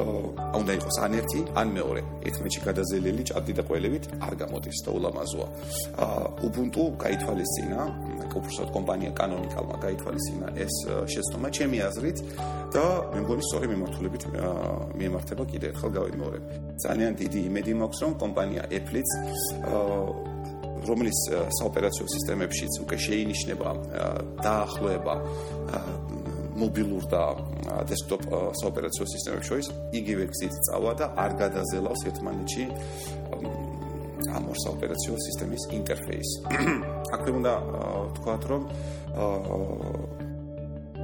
აა 0.00 0.58
უნდა 0.60 0.72
იყოს 0.78 0.96
ან 1.04 1.12
ერთი, 1.20 1.40
ან 1.60 1.68
მეორე. 1.76 2.02
ერთმეჩი 2.28 2.60
გადაზელელი 2.68 3.22
ჭადი 3.30 3.52
და 3.58 3.62
ყველებით 3.68 4.04
არ 4.26 4.34
გამოდის 4.42 4.78
და 4.84 4.90
ულამაზოა. 4.96 5.48
აა 6.04 6.24
Ubuntu 6.46 6.82
გაითვალისწინა, 7.04 7.80
უბრალოდ 8.30 8.70
კომპანია 8.76 9.10
Canonical-მა 9.18 9.76
გაითვალისწინა 9.84 10.46
ეს 10.64 10.74
შეცდომა 11.12 11.48
ჩემი 11.56 11.78
აზრით 11.88 12.18
და 12.74 12.84
მე 13.14 13.20
მგონი 13.24 13.42
სწორი 13.46 13.66
მიმართულებით 13.72 14.22
მიემართება 14.98 15.44
კიდე 15.50 15.66
ერთხელ 15.70 15.90
გავიმეორებ. 15.98 16.42
ძალიან 16.84 17.12
დიდი 17.20 17.40
იმედი 17.50 17.72
მაქვს 17.80 17.98
რომ 18.02 18.12
კომპანია 18.22 18.49
Apple-იც 18.58 19.10
აა 19.60 20.28
რომლის 20.88 21.18
საოპერაციო 21.60 22.06
სისტემებშიც 22.14 22.78
უკვე 22.84 22.96
შეინიშნება 23.04 23.72
დაახლოება 24.40 25.14
მობილურ 26.60 27.04
და 27.12 27.22
დესკტოპ 27.90 28.22
საოპერაციო 28.60 29.06
სისტემებს 29.14 29.50
შორის 29.50 29.68
იგივე 30.00 30.24
გზით 30.32 30.56
წავა 30.68 30.92
და 31.00 31.06
არ 31.24 31.36
გადაზელავს 31.42 32.06
ერთმანეთში 32.10 32.64
ამ 34.30 34.44
ორ 34.52 34.58
საოპერაციო 34.64 35.16
სისტემის 35.26 35.64
ინტერფეისი. 35.74 36.38
აქვე 37.16 37.30
უნდა 37.40 37.52
ვთქვათ, 38.12 38.42
რომ 38.50 38.62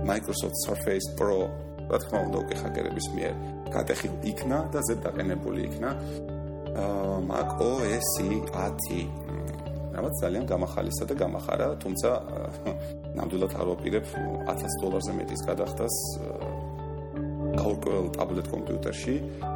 Microsoft 0.06 0.56
Surface 0.66 1.08
Pro 1.18 1.48
რა 1.86 1.98
თქმა 2.02 2.18
უნდა 2.26 2.38
უკვე 2.42 2.54
ჰაკერების 2.62 3.06
მიერ 3.14 3.34
გატეხილ 3.70 4.14
იქნა 4.30 4.58
და 4.74 4.80
ზედ 4.86 5.00
დაყენებული 5.06 5.60
იქნა 5.70 5.90
Mac 7.26 7.48
OS 7.60 8.08
10 8.20 8.46
რაღაც 9.96 10.14
ძალიან 10.20 10.44
გამახალისა 10.44 11.04
და 11.08 11.14
გამახარა, 11.16 11.68
თუმცა 11.80 12.08
ნამდვილად 13.16 13.52
არ 13.56 13.66
ვაპირებ 13.72 14.06
1000 14.44 14.74
დოლარზე 14.82 15.12
მეტის 15.16 15.40
გადახდას 15.48 15.96
გაურკვეველ 17.56 18.08
ტაბლეტ 18.16 18.46
კომპიუტერში, 18.52 19.14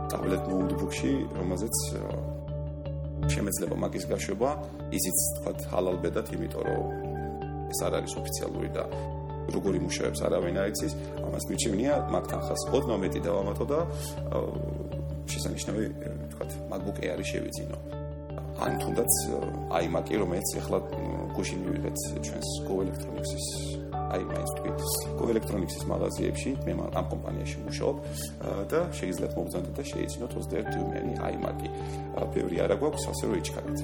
ტაბლეტ 0.09 0.43
ნოუთბუქში, 0.49 1.13
რომელზეც 1.37 1.77
შემეძლება 3.29 3.77
მაგის 3.85 4.05
გაშვება, 4.09 4.51
ისიც 4.97 5.17
თქვა 5.37 5.53
halal 5.77 5.97
ბედად, 6.01 6.27
იმიტომ 6.33 6.63
რომ 6.65 6.85
ეს 7.69 7.81
არ 7.85 7.93
არის 8.01 8.13
ოფიციალური 8.17 8.69
და 8.73 8.85
როგორი 9.55 9.79
მუშაობს 9.85 10.21
არავინ 10.25 10.57
არ 10.63 10.69
იცის, 10.73 10.93
ამას 11.21 11.45
მიჩვენია 11.51 11.95
მაგთან 12.17 12.41
ხას 12.49 12.63
ოდნავ 12.81 12.99
მეტი 13.05 13.21
დავამატო 13.29 13.65
და 13.69 13.81
შესანიშნავი 15.29 15.85
თქვა 16.33 16.45
MacBook 16.71 16.99
Air-ი 17.05 17.25
შევიძინო. 17.31 17.79
ან 18.61 18.73
თუნდაც 18.77 19.13
iMac-ი, 19.73 20.15
რომელიც 20.21 20.49
ახლა 20.61 20.79
გუშინ 21.37 21.61
მივიღეთ 21.65 21.97
ჩვენს 22.27 22.49
Go 22.69 22.75
Electronics-ის 22.85 23.47
აი 24.11 24.23
მაინც 24.27 24.51
თქვი 24.59 24.71
Go 25.17 25.25
Electronics-ის 25.33 25.85
მაღაზიებში, 25.87 26.51
მე 26.67 26.73
ამ 26.99 27.07
კომპანიაში 27.13 27.59
მუშაობ 27.67 27.97
და 28.69 28.81
შეიძლება 28.99 29.33
მოგზავნოთ 29.39 29.75
და 29.79 29.85
შეიძინოთ 29.93 30.31
21 30.35 30.67
დიუმიანი 30.75 31.13
iMac-ი. 31.33 31.69
ბევრი 32.35 32.57
არა 32.67 32.77
გვაქვს, 32.83 33.05
ასე 33.15 33.25
რომ 33.31 33.35
იჩქარეთ. 33.41 33.79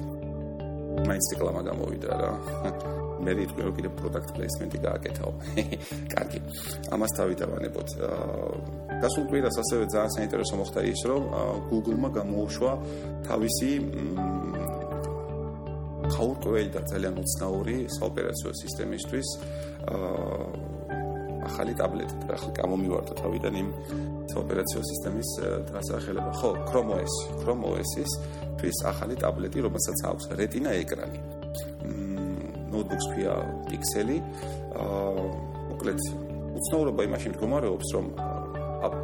მაინც 1.07 1.25
რეკლამა 1.31 1.61
გამოვიდა 1.69 2.09
რა. 2.21 2.31
მე 3.25 3.31
რომ 3.37 3.73
კიდე 3.77 3.89
product 3.99 4.29
placement-ი 4.37 4.79
გააკეთაო. 4.85 5.31
კარგი. 6.13 6.39
ამას 6.93 7.11
თავი 7.17 7.35
დავანებოთ. 7.41 7.89
გასულ 9.01 9.23
კვირას 9.29 9.57
ასევე 9.63 9.83
ძალიან 9.93 10.11
საინტერესო 10.17 10.55
მოხდა 10.61 10.81
ის, 10.91 11.01
რომ 11.09 11.21
Google-მა 11.71 12.09
გამოუშვა 12.17 12.71
თავისი 13.27 13.71
ხაურკველი 16.07 16.69
და 16.71 16.81
ძალიან 16.87 17.15
უცნაური 17.19 17.75
საოპერაციო 17.99 18.49
სისტემისთვის 18.63 19.27
ახალი 21.47 21.73
ტაბლეტი 21.79 22.15
ახლა 22.35 22.51
გამომივარდა 22.59 23.13
თავიდან 23.21 23.53
იმ 23.61 23.69
საოპერაციო 24.33 24.81
სისტემის 24.91 25.29
დასახელება. 25.71 26.31
ხო, 26.39 26.49
Chrome 26.67 26.91
OS, 26.97 27.15
Chrome 27.41 27.63
OS-ის 27.71 28.11
თვის 28.59 28.77
ახალი 28.91 29.15
ტაბლეტი, 29.23 29.67
რომელსაც 29.67 30.05
აქვს 30.11 30.31
Retina 30.39 30.75
ეკრანი. 30.83 31.36
ნოუთბუქს 32.77 33.07
ქვია 33.11 33.33
Pixel-ი. 33.67 34.17
აა 34.77 35.25
მოკლედ 35.73 35.99
უცნაურობა 36.57 37.01
იმაში 37.09 37.27
მდგომარეობს, 37.33 37.89
რომ 37.97 38.05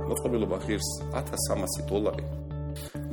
მოწყობილობა 0.09 0.57
ღირს 0.65 0.89
1300 1.17 1.89
დოლარი. 1.89 2.25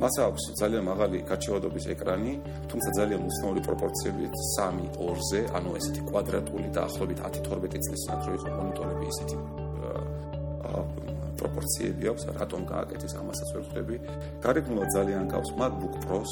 მას 0.01 0.15
აქვს 0.25 0.43
ძალიან 0.57 0.83
მაღალი 0.89 1.17
გარჩევადობის 1.29 1.85
ეკრანი, 1.93 2.33
თუმცა 2.69 2.89
ძალიან 2.97 3.21
უცნაური 3.29 3.61
პროპორციებით 3.67 4.33
3:2-ზე, 4.57 5.41
ანუ 5.57 5.69
ესეთი 5.77 6.01
კვადრატული 6.09 6.67
დაახლოებით 6.77 7.19
10-12 7.21 7.85
წლის 7.85 8.03
ნაკრო 8.09 8.31
იყო 8.37 8.49
მონიტორები 8.57 9.03
ისეთი 9.13 9.37
პროპორციები 11.41 12.03
აქვს, 12.11 12.23
რატომ 12.37 12.61
გააკეთეს 12.73 13.13
ამასაც 13.21 13.49
ვერ 13.53 13.63
ხვდები. 13.67 13.95
გარეგნულად 14.45 14.89
ძალიან 14.97 15.23
გავს 15.33 15.49
MacBook 15.61 15.93
Pro-ს. 16.05 16.31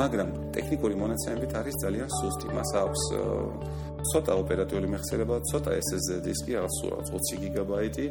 მაგრამ 0.00 0.28
ტექნიკური 0.54 0.94
მონაცემებით 1.02 1.52
არის 1.60 1.74
ძალიან 1.84 2.08
სუსტი. 2.18 2.46
მას 2.56 2.70
აქვს 2.82 3.02
ცოტა 4.10 4.32
ოპერატიული 4.42 4.86
მეხსიერება, 4.94 5.34
ცოტა 5.50 5.70
SSD 5.80 6.10
დისკი, 6.26 6.50
რაღაც 6.58 6.74
20 7.10 7.36
გიგაბაიტი. 7.42 8.06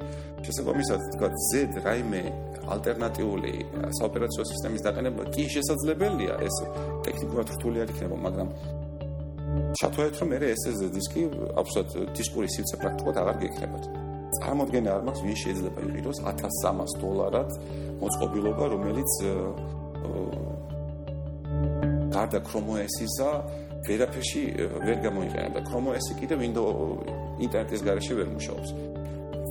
შესაბამისად, 0.45 1.00
თქვა 1.13 1.27
Z 1.50 1.51
რაიმე 1.85 2.21
ალტერნატიული 2.73 3.53
საოპერაციო 4.00 4.43
სისტემის 4.51 4.81
დაყენება 4.88 5.21
კი 5.33 5.43
შესაძლებელია, 5.55 6.33
ეს 6.47 6.55
ტექნიკურად 7.05 7.47
რთული 7.55 7.77
არ 7.83 7.89
იქნება, 7.93 8.15
მაგრამ 8.25 8.50
შეთქვათ 9.79 10.15
რომ 10.21 10.27
მე 10.33 10.38
SSD 10.57 10.83
დისკი 10.97 11.21
აბსოლუტ 11.62 11.89
დისკური 12.17 12.47
სივრცე 12.55 12.75
პრაქტიკულად 12.81 13.17
აღარ 13.21 13.38
გექნებათ. 13.43 13.83
წარმოადგენა 14.33 14.89
არ 14.97 15.01
მაქვს 15.07 15.21
ვინ 15.25 15.38
შეიძლება 15.43 15.79
იყიდოს 15.88 16.17
1300 16.25 16.97
დოლარად 17.03 17.50
მოწყობილობა, 18.01 18.63
რომელიც 18.73 19.12
გარდა 22.13 22.39
Chrome 22.48 22.70
OS-ისა 22.77 23.29
ვერაფერში 23.88 24.41
ვერ 24.86 24.98
გამოიყენება. 25.03 25.60
Chrome 25.67 25.91
OS-ი 25.93 26.13
კიდე 26.22 26.36
Windows 26.39 26.72
ინტერნეტის 27.46 27.82
გარეშე 27.88 28.13
ვერ 28.20 28.29
მუშაობს. 28.36 28.70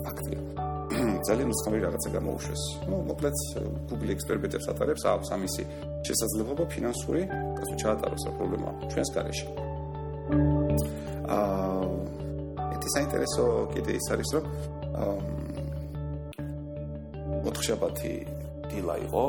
ფაქტია. 0.07 0.41
ძალიან 1.29 1.49
უცხოური 1.55 1.81
რაღაცა 1.87 2.09
გამოუშვეს. 2.17 2.63
ну, 2.91 2.97
მოკლედ 3.11 3.37
Google 3.91 4.11
ექსპერიმენტებს 4.17 4.67
ატარებს, 4.73 5.03
აქვს 5.13 5.29
ამისი 5.37 5.63
შესაძლებლობა 6.07 6.65
ფინანსური, 6.75 7.23
ასე 7.63 7.75
ჩაატაროს 7.83 8.23
რა 8.27 8.33
პრობლემა 8.39 8.69
ჩვენს 8.93 9.11
გარეშე. 9.17 9.47
აა 11.37 11.85
ეს 12.83 12.91
საინტერესო 12.99 13.45
კიდე 13.73 13.93
ის 13.99 14.07
არის, 14.13 14.29
რომ 14.35 14.45
აა 15.03 15.17
მოთხშაბათი 17.47 18.15
დილა 18.73 18.97
იყო, 19.07 19.25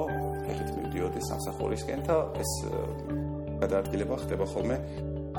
ეხეთ 0.51 0.69
მივდიოდი 0.77 1.19
სამსახურისკენ 1.29 1.99
და 2.07 2.17
ეს 2.41 2.51
გადაადგილება 3.63 4.15
ხდება 4.23 4.45
ხოლმე 4.53 4.77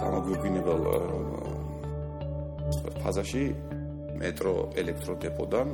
გამოგვიგვინებელ 0.01 0.83
ფაზაში 3.03 3.45
მეტრო 4.21 4.55
ელექტროდებოდან 4.81 5.69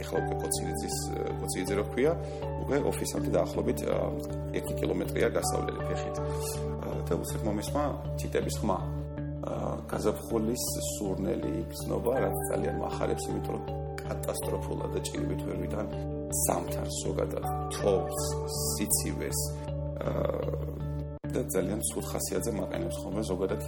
ეხლა 0.00 0.18
უკვე 0.24 0.36
კოციძის 0.42 0.96
კოციძე 1.40 1.74
რო 1.78 1.84
ქვია 1.92 2.12
უკვე 2.64 2.76
ოფისამდე 2.90 3.30
დაახლოებით 3.36 3.80
1 4.60 4.78
კილომეტრია 4.80 5.28
გასავლელი 5.36 5.80
ფეხით. 5.88 6.16
და 7.08 7.14
უსეთ 7.22 7.42
მომისმა 7.48 7.84
თიტების 8.20 8.56
ხმა. 8.60 8.78
გაზაფხულის 9.90 10.64
სურნელი 10.94 11.50
იქნობა 11.64 12.12
რაც 12.24 12.36
ძალიან 12.50 12.76
מחარებს 12.84 13.24
იმიტომ 13.30 13.56
რომ 13.56 13.62
კატასტროფულად 14.00 14.90
და 14.94 15.00
ჭირვით 15.08 15.40
ვერ 15.48 15.56
ვიდან 15.64 15.86
ზამთარს 16.44 16.96
ზოგადად 17.04 17.44
თოვს 17.74 18.20
სიცივეს 18.56 19.40
და 21.34 21.40
ძალიან 21.54 21.80
სულ 21.90 22.04
ხასიათზე 22.10 22.52
მაყენებს 22.58 22.96
ხოლმე 23.02 23.22
ზოგადად 23.30 23.62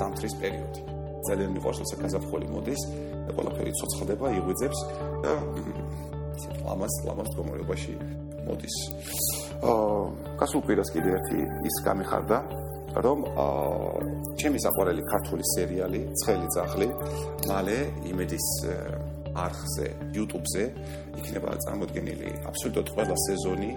ზამთრის 0.00 0.34
პერიოდი. 0.42 0.80
ძალიან 1.26 1.50
მიყვარს 1.56 1.78
როცა 1.82 1.96
გაზაფხული 2.02 2.46
მოდის 2.54 2.82
და 3.26 3.30
ყველაფერი 3.36 3.72
ცოცხლდება, 3.78 4.26
იღვიძებს 4.38 4.78
და 5.24 5.32
ისეთ 6.36 6.54
ლამას 6.66 6.94
ლამას 7.06 7.30
კომორებაში 7.38 7.94
მოდის. 8.46 8.76
აა 9.56 10.36
გასულ 10.40 10.60
კვირას 10.66 10.90
კიდე 10.94 11.10
ერთი 11.16 11.38
ის 11.68 11.76
გამიხარდა 11.86 12.38
რომ 13.04 13.18
აა 13.28 14.00
ჩემი 14.40 14.58
საყვარელი 14.64 15.02
ქართული 15.12 15.44
სერიალი 15.56 16.00
ცხელი 16.20 16.46
ძაღლი 16.54 16.88
მალე 17.48 17.78
იმედის 18.12 18.46
არხზე 19.36 19.86
YouTube-ზე 20.16 20.64
იქნება 21.20 21.56
წარმოდგენილი 21.64 22.30
აბსოლუტურად 22.48 22.88
ყველა 22.96 23.16
სეზონი 23.26 23.70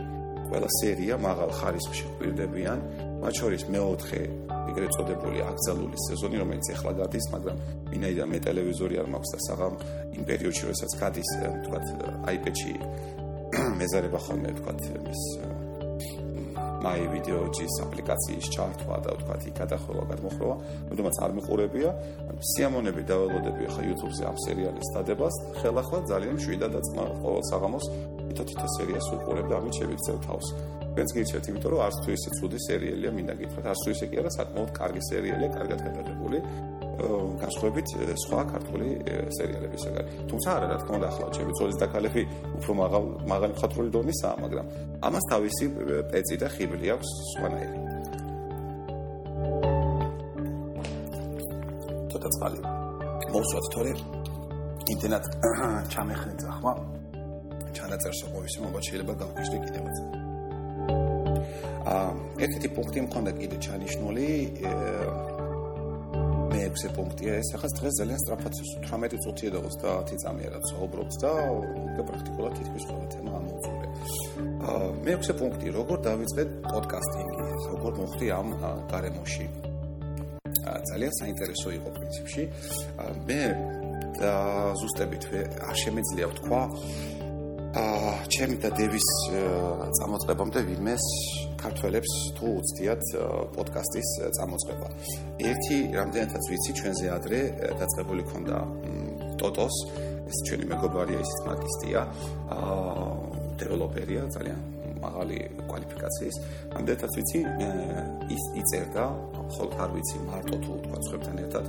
ყველა 0.50 0.70
სერია 0.80 1.16
მაღალ 1.22 1.52
ხარისხში 1.60 2.06
ყვირდებიან, 2.18 2.80
მათ 3.22 3.34
შორის 3.40 3.64
მეოთხე 3.74 4.22
ეგრეთ 4.70 4.92
წოდებული 4.98 5.44
აკრძალული 5.46 5.98
სეზონი, 6.08 6.42
რომელიც 6.42 6.68
ახლა 6.76 6.94
გადის, 7.00 7.26
მაგრამ 7.34 7.62
ვინაიდან 7.94 8.28
მე 8.34 8.40
ტელევიზორი 8.48 8.96
არ 9.02 9.08
მაქვს 9.14 9.34
და 9.34 9.40
საღამ 9.46 9.76
იმ 10.18 10.24
პერიოდში, 10.30 10.64
როდესაც 10.70 10.92
გადის, 11.04 11.30
თქვათ, 11.66 11.86
iPad-ში 12.36 12.74
მეზარება 13.82 14.20
ხოლმე, 14.26 14.50
თქვათ, 14.60 14.80
ის 15.14 15.24
my 16.80 17.00
video-ის 17.12 17.74
აპლიკაციის 17.84 18.46
ჩართვა 18.56 18.98
და 19.04 19.16
თქვათ, 19.20 19.48
იქ 19.50 19.56
გადახროვა, 19.60 20.04
გადმოხროვა, 20.12 20.56
თუმცა 20.96 21.20
არ 21.26 21.34
მიყურებია, 21.40 21.90
სიამონები 22.52 23.04
დაველოდები 23.10 23.68
ახლა 23.68 23.84
YouTube-ზე 23.90 24.24
ამ 24.30 24.38
სერიალის 24.46 24.92
დადებას, 24.96 25.36
ხელახლა 25.60 26.00
ძალიან 26.08 26.38
შვიდა 26.40 26.68
და 26.72 26.80
ძმა 26.88 27.06
ყოველ 27.20 27.44
საღამოს 27.52 27.86
თითო-თითო 28.40 28.68
სერიას 28.80 29.08
უყურებ 29.20 29.48
და 29.52 29.56
ამით 29.60 29.74
შევიქცევ 29.80 30.18
თავს. 30.24 30.48
ვენც 30.96 31.10
გიჩვენეთ, 31.16 31.46
იმიტომ 31.50 31.72
რომ 31.76 31.82
არც 31.86 31.98
თუ 32.04 32.10
ისე 32.16 32.30
ცუდი 32.40 32.60
სერიალია, 32.68 33.10
მინდა 33.16 33.34
გითხრათ, 33.40 33.66
არც 33.72 33.80
თუ 33.84 33.90
ისე 33.94 34.06
კი 34.10 34.16
არა, 34.20 34.32
საკმაოდ 34.40 34.70
კარგი 34.80 35.02
სერიალია, 35.10 35.50
კარგად 35.58 35.80
გადაღებული. 35.88 36.38
განსხვავებით 37.00 37.88
სხვა 38.24 38.40
ქართული 38.52 38.88
სერიალებისგან. 39.38 40.06
თუმცა 40.30 40.50
არა, 40.56 40.68
რა 40.72 40.78
თქმა 40.84 40.96
უნდა, 41.00 41.08
ახლა 41.12 41.28
ჩემი 41.36 41.52
ძოლის 41.60 41.78
დაკალები 41.80 42.24
უფრო 42.60 42.72
მაღალ 42.76 43.04
მაღალი 43.32 43.52
მხატვრული 43.56 43.90
დონისაა, 43.96 44.36
მაგრამ 44.44 44.66
ამას 45.08 45.26
თავისი 45.32 45.66
პეცი 46.12 46.36
და 46.44 46.48
ხიბლი 46.56 46.88
აქვს 46.96 47.10
სხვანაირი. 47.32 47.78
ცოტა 52.12 52.30
წყალი. 52.36 52.60
მოსვათ 53.32 53.66
თორე 53.74 53.94
ინტერნეტ 54.92 55.26
ჩამეხნეცა 55.94 56.50
ხმა. 56.60 56.99
ჩანაწერს 57.78 58.20
ყოფილი 58.34 58.58
მოგა 58.66 58.80
შეიძლება 58.88 59.14
გავხსნი 59.22 59.58
კიდევაც. 59.66 59.98
აა 61.90 62.12
ერთი 62.46 62.68
პუნქტი 62.76 63.00
მქონდა 63.08 63.32
კიდე 63.40 63.58
ჩანიშნული 63.66 64.28
მე 66.50 66.60
ექვსე 66.66 66.90
პუნქტია 66.98 67.34
ეს 67.40 67.50
ახლა 67.56 67.70
დღეს 67.78 67.94
ძალიან 68.00 68.20
სწრაფად 68.24 68.54
18 68.60 69.22
წუთია 69.24 69.50
და 69.54 69.60
30 69.64 70.22
წამია 70.24 70.50
რაც 70.54 70.66
ვაუბრობთ 70.76 71.14
და 71.24 71.32
უკვე 71.54 72.04
პრაქტიკულად 72.10 72.54
თითქმის 72.60 72.84
ყველა 72.90 73.08
თემა 73.14 73.32
ამოვწურე. 73.40 73.88
აა 74.70 74.88
მე 75.04 75.12
ექვსე 75.16 75.34
პუნქტი 75.40 75.68
როგორ 75.80 75.98
დავიწყე 76.10 76.44
პოდკასტინგი, 76.70 77.48
როგორ 77.74 77.92
მოხდი 78.02 78.28
ამ 78.40 78.48
გარემოში. 78.92 79.46
ძალიან 80.90 81.14
საინტერესო 81.20 81.70
იყო 81.80 81.90
პრინციპში. 81.98 82.44
მე 83.28 83.42
და 84.20 84.34
ზუსტებით 84.80 85.24
არ 85.70 85.76
შემეძლია 85.84 86.28
ვთქვა 86.32 86.62
აა 87.70 88.14
ჩემი 88.34 88.56
და 88.66 88.70
დევის 88.74 89.08
წამოწყებამდე 89.98 90.62
ვინმეს 90.70 91.04
ქართველებს 91.62 92.14
თუ 92.40 92.48
უცდიათ 92.62 93.04
პოდკასტის 93.54 94.10
წამოწყება. 94.38 94.88
ერთი 95.52 95.78
რამდენადაც 96.00 96.44
ვიცი 96.50 96.72
ჩვენზე 96.82 97.06
ადრე 97.14 97.40
დაწყებული 97.78 98.24
ქონდა 98.32 98.58
ტოტოს 99.38 99.76
ეს 100.30 100.38
ჩვენი 100.50 100.66
მეგობარია 100.74 101.20
ის 101.22 101.34
მაგისტია 101.46 102.02
აა 102.58 103.08
დეველოპერია 103.62 104.22
ძალიან 104.34 104.79
მაღალი 105.04 105.38
კვალიფიკაციის. 105.70 106.36
ამდენადაც 106.78 107.12
ვიცი 107.18 107.40
ის 108.36 108.44
იწერდა 108.62 109.06
ხოლმე 109.56 109.76
არ 109.84 109.90
ვიცი 109.96 110.18
მარტო 110.30 110.56
თუ 110.64 110.72
თქვა 110.86 111.00
სხვებთან 111.08 111.36
ერთად 111.44 111.66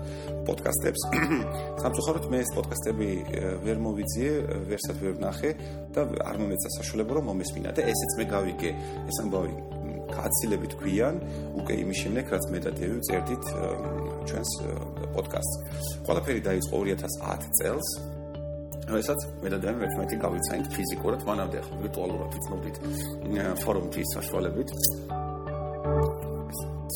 პოდკასტებს. 0.46 1.02
სამწუხაროდ 1.82 2.24
მე 2.30 2.38
ეს 2.44 2.50
პოდკასტები 2.56 3.10
ვერ 3.64 3.78
მოვიძიე, 3.86 4.32
ვერსად 4.70 4.96
ვერ 5.02 5.14
ვნახე 5.20 5.50
და 5.94 6.00
არ 6.28 6.36
მომეცა 6.44 6.68
საშუალება 6.78 7.12
რომ 7.18 7.24
მომესმინა 7.30 7.70
და 7.76 7.82
ესეც 7.92 8.12
მე 8.20 8.24
გავიგე 8.34 8.70
ეს 9.08 9.16
ამბავი 9.24 9.54
კაცილებით 10.10 10.74
გვიან 10.80 11.20
უკვე 11.62 11.74
იმის 11.84 11.98
შემდეგ 12.02 12.32
რაც 12.34 12.44
მე 12.52 12.58
და 12.66 12.70
დევი 12.78 12.98
წერდით 13.06 13.44
ჩვენს 14.28 14.50
პოდკასტს. 15.14 15.84
ყველაფერი 16.06 16.40
დაიწყო 16.48 16.76
2010 16.90 17.54
წელს 17.60 17.88
რასაც 18.88 19.26
მე 19.42 19.52
და 19.52 19.58
დემ 19.64 19.82
ერთმანეთი 19.86 20.16
გავიცანით 20.24 20.70
ფიზიკურად 20.76 21.26
მანამდე 21.28 21.60
ახლა 21.62 21.80
ვირტუალურად 21.84 22.38
ვცნობდით 22.38 22.76
ფორუმთის 23.64 24.14
საშუალებით 24.16 24.68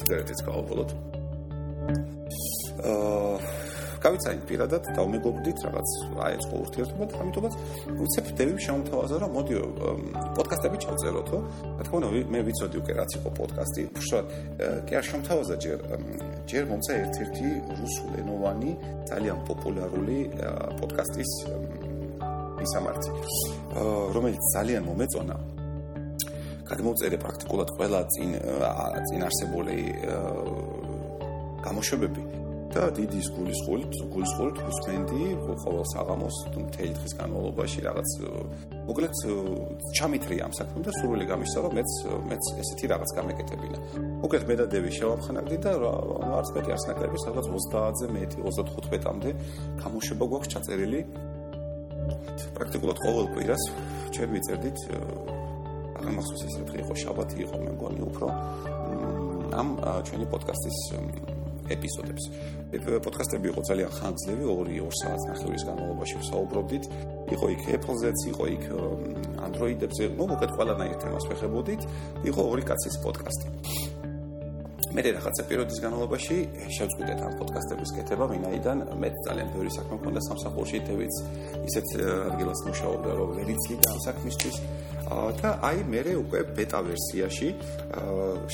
სიგარეტიც 0.00 0.40
გავაბოლოთ 0.48 0.96
აა 2.84 3.23
გავიცანი 4.04 4.40
პირადად 4.48 4.84
და 4.96 5.02
მეგობრდით 5.14 5.58
რაღაც 5.64 5.88
აეწყო 6.26 6.54
ურთიერთობა 6.64 7.04
და 7.08 7.14
ამიტომაც 7.24 7.54
უცებ 8.04 8.26
დევი 8.38 8.58
შემოთავაზა 8.66 9.16
რომ 9.22 9.30
მოდი 9.36 9.54
პოდკასტები 10.36 10.76
ჩავწეროთო. 10.84 11.38
რა 11.78 11.82
თქმა 11.86 11.96
უნდა 12.00 12.08
მე 12.34 12.40
ვიცოდი 12.48 12.76
უკვე 12.82 12.92
რაც 13.00 13.10
იყო 13.18 13.28
პოდკასტი. 13.38 13.82
უშუალოდ 13.98 14.28
კი 14.86 14.92
არ 14.98 15.04
შემოთავაზა 15.08 15.54
ჯერ 15.64 15.78
ჯერ 16.50 16.64
მომცა 16.70 16.92
ერთ-ერთი 17.04 17.48
რუსულენოვანი 17.80 18.70
ძალიან 19.10 19.38
პოპულარული 19.48 20.18
პოდკასტის 20.78 21.30
ისამართი. 22.66 23.10
რომელიც 24.14 24.44
ძალიან 24.56 24.82
მომეწონა 24.88 25.36
გადმოწერე 26.68 27.16
პრაქტიკულად 27.24 27.68
ყველა 27.76 28.00
წინ 28.14 28.30
წინ 29.08 29.20
არსებული 29.28 29.76
გამოშვებები 31.66 32.43
და 32.74 32.88
დიდი 32.90 33.20
გულისხმით, 33.37 33.92
გულისხმით 34.10 34.56
გუსმენდი 34.66 35.22
ყოველ 35.62 35.84
საღამოს 35.94 36.37
მთელი 36.58 36.92
დღის 36.98 37.14
განმავლობაში 37.20 37.80
რაღაც 37.87 38.10
მოკლედ 38.88 39.14
ჩამითრი 39.94 40.37
ამ 40.42 40.52
საქმე 40.58 40.82
და 40.82 40.90
სრული 40.98 41.24
გამიშსა 41.30 41.58
რომ 41.64 41.72
მეც 41.78 41.92
მეც 42.30 42.44
ესეთი 42.62 42.87
რაღაც 42.90 43.10
გამეკეთებინა. 43.18 43.78
მოკლედ 44.26 44.44
მე 44.50 44.54
და 44.58 44.66
დევი 44.74 44.90
შევამხნაგდი 44.98 45.58
და 45.62 45.72
არც 46.34 46.48
მეტი 46.54 46.70
არც 46.74 46.84
ნაკლები 46.90 47.18
სადღაც 47.24 47.46
30-ზე 47.54 48.06
მეტი 48.16 48.38
35-მდე 48.42 49.30
გამოშვება 49.82 50.24
გვაქვს 50.34 50.50
ჩაწერილი. 50.54 51.00
პრაქტიკულად 52.58 52.98
ყოველ 53.06 53.26
კვირას 53.34 53.62
ჩვენ 54.14 54.28
ვიწერდით 54.34 54.78
აღარ 55.94 56.12
მახსოვს 56.18 56.42
ეს 56.44 56.54
რა 56.68 56.76
იყო 56.82 56.94
შაბათი 57.00 57.37
იყო 57.46 57.56
მე 57.64 57.70
მგონი 57.78 58.02
უფრო 58.10 58.26
ამ 59.62 59.68
ჩვენი 60.10 60.26
პოდკასტის 60.34 60.78
ეპიზოდებს. 61.70 62.24
პოდკასტები 63.05 63.46
იყო 63.53 63.61
ძალიან 63.68 63.90
ხანგრძლივი, 63.96 64.44
2-2 64.44 64.90
საათის 65.00 65.27
ნახევრის 65.31 65.64
განმავლობაში 65.68 66.16
ვსაუბრობდით. 66.20 66.85
იყო 67.35 67.46
იქ 67.55 67.62
Apple-ზეც, 67.77 68.18
იყო 68.33 68.44
იქ 68.57 68.64
Android-ებზე, 69.46 70.05
ну, 70.18 70.24
მოკლედ 70.29 70.53
ყველანაირ 70.57 70.96
თემას 71.00 71.24
ვეხებოდით. 71.31 71.83
იყო 72.31 72.40
ორი 72.53 72.62
კაცის 72.68 72.96
პოდკასტი. 73.05 73.48
მე 74.94 75.03
რაღაცა 75.11 75.42
პერიოდის 75.50 75.79
განმავლობაში 75.83 76.37
შევწყვიტეთ 76.70 77.18
ამ 77.27 77.33
პოდკასტების 77.40 77.90
კეთება, 77.98 78.24
ვინაიდან 78.31 78.79
მე 78.94 79.09
ძალიან 79.27 79.48
ბევრი 79.50 79.70
საქმე 79.74 79.94
მქონდა 79.98 80.20
სამსახურში, 80.29 80.79
თევიც 80.87 81.14
ისეთ 81.66 81.88
ადგილას 82.31 82.61
მუშაობდა, 82.68 83.11
რომ 83.18 83.29
ვერ 83.35 83.48
იცლიდა 83.55 83.87
ამ 83.90 84.00
საქმისთვის. 84.07 84.57
და 85.42 85.50
აი 85.61 85.79
მე 85.90 86.00
უკვე 86.22 86.38
ბეტა 86.57 86.81
ვერსიაში 86.87 87.48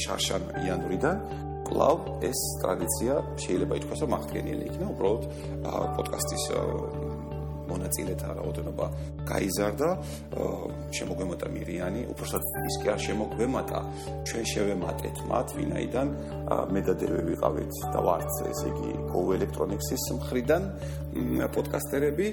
შარშან 0.02 0.42
იანვრიდან 0.64 1.16
კლავ 1.70 1.96
ეს 2.26 2.40
ტრადიცია 2.62 3.14
შეიძლება 3.46 3.80
ითქვას 3.80 4.00
რომ 4.04 4.14
აღდგენილი 4.18 4.64
იქნა 4.70 4.86
უბრალოდ 4.94 5.24
პოდკასტის 5.96 6.44
მონაწილეთა 7.70 8.28
რაოდენობა 8.38 8.86
გაიზარდა 9.30 9.88
შემოგვემატა 10.98 11.50
მირიანი 11.54 12.02
უბრალოდ 12.12 12.44
ის 12.70 12.76
კი 12.82 12.92
არ 12.94 13.00
შემოგვემატა. 13.06 13.78
ჩვენ 14.26 14.44
შევემატეთ 14.52 15.16
მათ 15.30 15.48
ვინაიდან 15.58 16.08
მე 16.74 16.80
და 16.86 16.94
დევი 17.00 17.22
ვიყავით 17.30 17.74
და 17.94 18.00
ვართ 18.06 18.30
ესე 18.50 18.66
იგი 18.74 18.90
Go 19.10 19.20
Electronics-ის 19.38 20.04
მხრიდან 20.18 20.62
პოდკასტერები. 21.54 22.26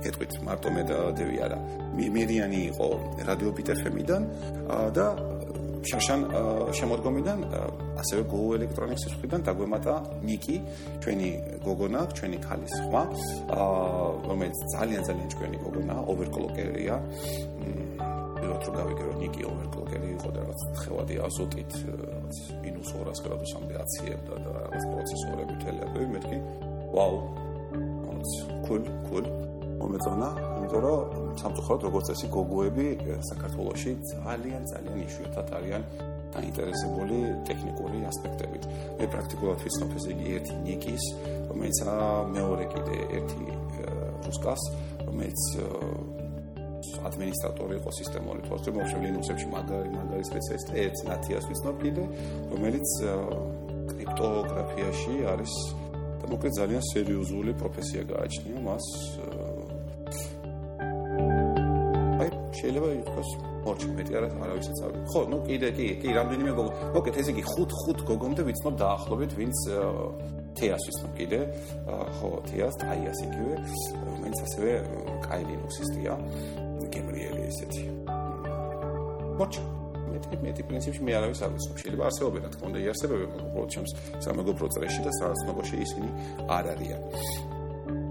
კეთვით 0.00 0.32
მარტო 0.48 0.68
მე 0.76 0.82
და 0.88 0.98
დევი 1.12 1.36
არა. 1.44 1.58
მირიანი 1.96 2.60
იყო 2.72 2.88
რადიო 3.28 3.50
პიტერფემიდან 3.56 4.22
და 4.96 5.06
შაშან 5.88 6.20
შემოდგომიდან 6.76 7.38
ასევე 8.00 8.22
Go 8.28 8.40
Electronics-ის 8.56 9.14
მხრიდან 9.16 9.44
დაგვემატა 9.48 9.94
ნიკი, 10.28 10.56
ჩვენი 11.04 11.28
გოგონა, 11.64 12.00
ჩვენი 12.16 12.38
ქალის 12.44 12.74
ხმა, 12.84 13.02
რომელიც 14.28 14.56
ძალიან 14.76 15.02
ძალიან 15.08 15.28
ჩვენი 15.34 15.56
გოგონა, 15.64 15.96
overclocker-ია. 16.12 16.96
პირველად 18.40 18.62
რომ 18.66 18.74
გავიგე 18.80 19.02
რომ 19.08 19.16
ნიკი 19.20 19.42
overclocker-ი 19.52 20.08
იყო 20.16 20.28
და 20.34 20.38
რაღაც 20.44 20.60
ხევადი 20.80 21.14
აზოტით 21.28 21.72
რაღაც 22.00 22.36
-200 22.64 23.18
გრადუსამდე 23.24 23.74
აციებდა 23.84 24.34
და 24.44 24.50
რაღაც 24.58 24.82
პროცესორები 24.92 25.54
თელები, 25.64 26.00
მეთქი 26.14 26.38
ვაუ. 26.96 27.16
cool, 28.66 28.82
cool. 29.08 29.26
მომეწონა, 29.80 30.28
იმიტომ 30.70 30.86
რომ 30.86 31.34
სამწუხაროდ 31.40 31.82
როგორც 31.88 32.04
წესი 32.10 32.26
გოგოები 32.30 32.86
საქართველოში 33.26 33.90
ძალიან 34.06 34.62
ძალიან 34.70 34.96
იშვიათად 35.02 35.48
არიან 35.58 35.82
დაინტერესებული 36.30 37.16
ტექნიკური 37.48 37.98
ასპექტებით. 38.06 38.62
მე 38.98 39.06
პრაქტიკულად 39.10 39.58
ვიცნობ 39.66 39.90
ესე 39.98 40.10
იგი 40.14 40.26
ერთი 40.38 40.54
ნიკის, 40.66 41.04
რომელიც 41.50 41.78
მეორე 42.36 42.64
კიდე 42.70 42.96
ერთი 43.18 43.42
რუსკას, 44.30 44.62
რომელიც 45.10 45.42
ადმინისტრატორი 47.10 47.74
იყო 47.80 47.90
სისტემური 47.98 48.40
თვალსაჩინო 48.46 48.76
მოხშე 48.78 48.98
Linux-ებში 49.04 49.46
მაგარი 49.50 49.90
მაგარი 49.90 50.24
სპეციალისტი, 50.30 50.72
ერთი 50.86 51.02
ნათიას 51.10 51.44
ვიცნობ 51.50 51.76
კიდე, 51.82 52.04
რომელიც 52.54 52.88
კრიპტოგრაფიაში 53.90 55.14
არის 55.34 55.52
და 56.20 56.24
მოკლედ 56.30 56.52
ძალიან 56.60 56.82
სერიოზული 56.94 57.52
პროფესია 57.58 58.02
გააჩნია 58.12 58.58
მას 58.70 58.84
შეიძლება 62.58 62.88
ითქვას 63.00 63.30
მორჩი 63.64 63.86
მეტი 63.96 64.12
არა 64.18 64.28
არავისაც 64.44 64.78
არ 64.84 64.92
ხო 65.12 65.20
ნუ 65.30 65.38
კიდე 65.46 65.68
კი 65.76 65.86
კი 66.02 66.08
რამდენიმე 66.18 66.52
გოგო 66.58 66.72
მოკეთ 66.96 67.14
ესე 67.20 67.30
იგი 67.34 67.42
5-5 67.54 68.04
გოგომდე 68.10 68.42
ვიცნობ 68.48 68.74
დაახლოებით 68.82 69.32
ვინც 69.38 69.58
თეას 70.60 70.82
ვიცნობ 70.88 71.12
კიდე. 71.18 71.40
ხო 72.18 72.28
თეას 72.48 72.74
თაიას 72.82 73.18
იგივე. 73.26 73.54
ვინც 74.22 74.38
ასევე 74.46 74.70
კაილინუსისტია 75.26 76.12
გემრიელი 76.94 77.42
ესეთი. 77.50 77.84
მორჩი. 79.38 79.62
მეტი 80.10 80.36
მეტი 80.44 80.62
პრინციპში 80.68 81.00
მე 81.06 81.12
არავის 81.18 81.40
არ 81.44 81.50
ვიცნობ. 81.54 81.76
შეიძლება 81.80 82.04
არსებობენ 82.10 82.42
რა 82.44 82.50
თქმა 82.54 82.66
უნდა 82.70 82.78
იარსებებენ 82.84 83.30
უბრალოდ 83.46 83.70
ჩემს 83.74 83.92
სამეგობრო 84.26 84.66
წრეში 84.74 85.00
და 85.06 85.10
სარწმუნოში 85.18 85.76
ისინი 85.86 86.08
არ 86.56 86.64
არიან. 86.74 87.02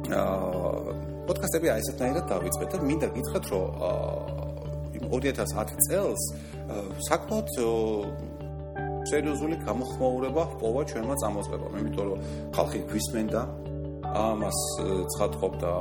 აა 0.09 1.18
პოდკასტები 1.29 1.69
აი 1.69 1.81
ესეთნაირად 1.83 2.25
დავიწყეთ 2.33 2.69
და 2.73 2.77
მინდა 2.89 3.07
გითხრათ 3.15 3.45
რომ 3.53 3.65
2010 5.13 5.73
წელს 5.87 6.23
საკმაოდ 7.09 7.47
სერიოზული 9.09 9.55
გამოხმაურება 9.65 10.43
ჰპოვა 10.53 10.81
ჩვენმა 10.91 11.15
წამოწყებამ 11.21 11.77
იმიტომ 11.81 12.05
რომ 12.09 12.19
ხალხი 12.57 12.79
გვისმენდა 12.91 13.41
ამას 14.09 14.59
ცხადყოფდა 15.13 15.71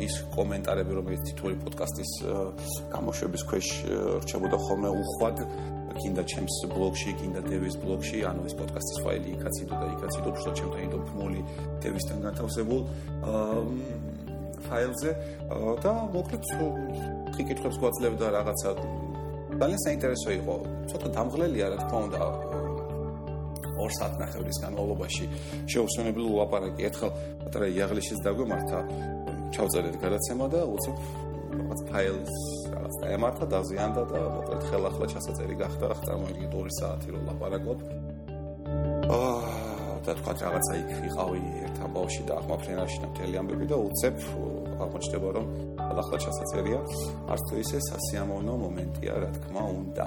ის 0.00 0.14
კომენტარები 0.32 0.92
რომელიც 0.96 1.22
თითოეული 1.28 1.56
პოდკასტის 1.64 2.12
გამოშვების 2.92 3.42
ქვეშ 3.50 3.68
რჩებოდა 4.24 4.56
ხოლმე 4.64 4.90
უხვად. 5.02 5.38
კიდე 5.96 6.22
ჩემს 6.28 6.56
ბლოგში, 6.76 7.10
კიდე 7.16 7.40
დევის 7.48 7.76
ბლოგში, 7.80 8.18
ანუ 8.28 8.44
ეს 8.44 8.54
პოდკასტის 8.60 8.98
ფაილი 9.00 9.28
იქაც 9.32 9.54
იდო 9.64 9.76
და 9.80 9.86
იქაც 9.96 10.12
იდო, 10.20 10.28
უბრალოდ 10.28 10.56
ჩემთან 10.60 10.82
იდო 10.86 10.98
ფმული 11.08 11.40
დევისთან 11.80 12.18
განთავსებულ. 12.26 12.80
აა 13.32 13.60
ფაილზე 14.68 15.10
და 15.84 15.92
მოკლედ 16.14 16.44
ხიკითხებს 17.36 17.76
გვაძლევდა 17.82 18.26
რაღაცა 18.36 18.70
ძალიან 19.60 19.80
საინტერესო 19.86 20.30
იყო. 20.40 20.54
ცოტა 20.90 21.08
დამღლელია 21.16 21.66
რა 21.72 21.76
თქმა 21.82 21.98
უნდა 22.06 22.20
ორ 23.76 23.90
საათნახევრის 23.98 24.58
განმავლობაში 24.64 25.24
შეუსვენებელი 25.72 26.28
ლაპარაკი 26.40 26.86
ერთხელ 26.88 27.10
პატარა 27.44 27.66
იაღლიშის 27.76 28.20
დაგვემართა 28.26 28.78
ჩავწერეთ 29.56 29.96
გადაცემა 30.04 30.46
და 30.52 30.60
უცებ 30.76 30.96
რაღაც 31.56 31.80
ფაილს 31.90 32.34
რაღაც 32.72 32.94
დაემართა 33.04 33.44
დაზიანდა 33.52 34.02
და 34.12 34.20
მოკლედ 34.36 34.62
ხელახლა 34.70 35.06
ჩასაწერი 35.12 35.56
გახდა. 35.62 35.86
წარმოიდგინე 36.06 36.48
2 36.52 36.76
საათი 36.80 37.08
რომ 37.14 37.22
ლაპარაკობ 37.30 37.78
და 40.06 40.12
თქვა 40.18 40.32
რაღაცა 40.40 40.72
იქ 40.80 40.90
ვიყავი 41.02 41.40
ერთ 41.66 41.76
ამბავში 41.86 42.22
და 42.28 42.32
აღმაფრენაში 42.40 42.98
და 43.02 43.06
მთელი 43.10 43.34
ამბები 43.42 43.66
და 43.72 43.76
უცებ 43.86 44.16
აღმოჩნდება 44.86 45.28
რომ 45.36 45.46
ახლა 46.00 46.16
ჩასაწერია. 46.24 46.80
არც 47.32 47.42
თუ 47.48 47.54
ისე 47.64 47.78
სასიამოვნო 47.90 48.54
მომენტია 48.64 49.14
რა 49.22 49.30
თქმა 49.36 49.62
უნდა. 49.76 50.06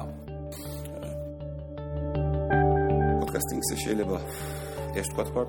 პოდკასტინგზე 3.19 3.75
შეიძლება 3.83 4.17
ეს 4.99 5.07
თქვა 5.11 5.23
თქვა 5.29 5.43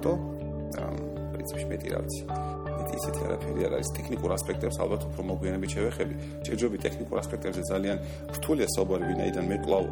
პრინციპში 1.41 1.67
მეტი 1.73 1.89
რა 1.95 2.01
ვიცი 2.05 2.50
ისეთი 2.99 3.21
არაფერი 3.27 3.61
არ 3.67 3.73
არის 3.79 3.89
ტექნიკურ 3.97 4.31
ასპექტებს 4.37 4.77
ალბათ 4.83 5.03
უფრო 5.09 5.23
მოგვიანებით 5.31 5.71
შევეხები. 5.77 6.15
შეიძლება 6.47 6.77
ტექნიკურ 6.87 7.17
ასპექტებზე 7.23 7.63
ძალიან 7.71 7.97
რთულია 8.37 8.69
საუბარი, 8.75 9.05
ვინაიდან 9.11 9.45
მე 9.51 9.57
კლავ 9.65 9.85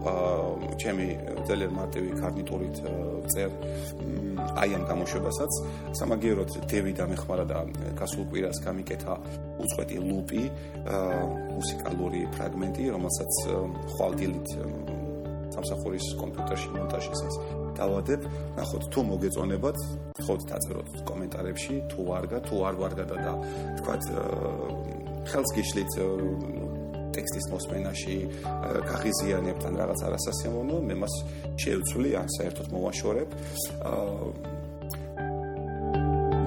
ჩემი 0.83 1.07
ძალიან 1.49 1.73
მარტივი 1.79 2.11
კარნიტურით 2.23 2.77
წერ 3.33 3.51
აი 4.63 4.71
ამ 4.79 4.85
გამოშვებასაც 4.91 5.53
სამაგიეროდ 5.99 6.51
დევი 6.71 6.93
დამეხმარა 6.99 7.45
და 7.51 7.59
გასულ 7.99 8.25
კვირას 8.31 8.59
გამიკეთა 8.67 9.15
უწყვეტი 9.63 9.97
ლუპი 10.09 10.43
მუსიკალური 11.59 12.21
ფრაგმენტი, 12.35 12.85
რომელსაც 12.95 13.33
ხვალდილით 13.95 14.49
სამსახურის 15.59 16.07
კომპიუტერში 16.23 16.69
მონტაჟისას 16.77 17.35
დავადებ, 17.79 18.21
ნახოთ 18.59 18.85
თუ 18.93 19.01
მოგეწონებათ, 19.09 19.79
ხოთ 20.27 20.41
დაწეროთ 20.51 20.89
კომენტარებში, 21.09 21.75
თუ 21.91 21.99
ვარგა, 22.09 22.39
თუ 22.49 22.55
არ 22.69 22.75
ვარგა 22.83 23.05
და 23.09 23.33
თქვათ 23.79 24.03
ხელს 25.29 25.51
გიშლით 25.57 25.93
ტექსტის 27.19 27.47
მოსმენაში 27.51 28.17
გაღიზიანებთ 28.89 29.63
ან 29.69 29.75
რაღაც 29.81 30.01
არასასიამოვნო, 30.09 30.77
მე 30.89 30.95
მას 31.03 31.15
შევცვლი, 31.59 32.11
ან 32.21 32.29
საერთოდ 32.37 32.69
მოვაშორებ. 32.75 33.29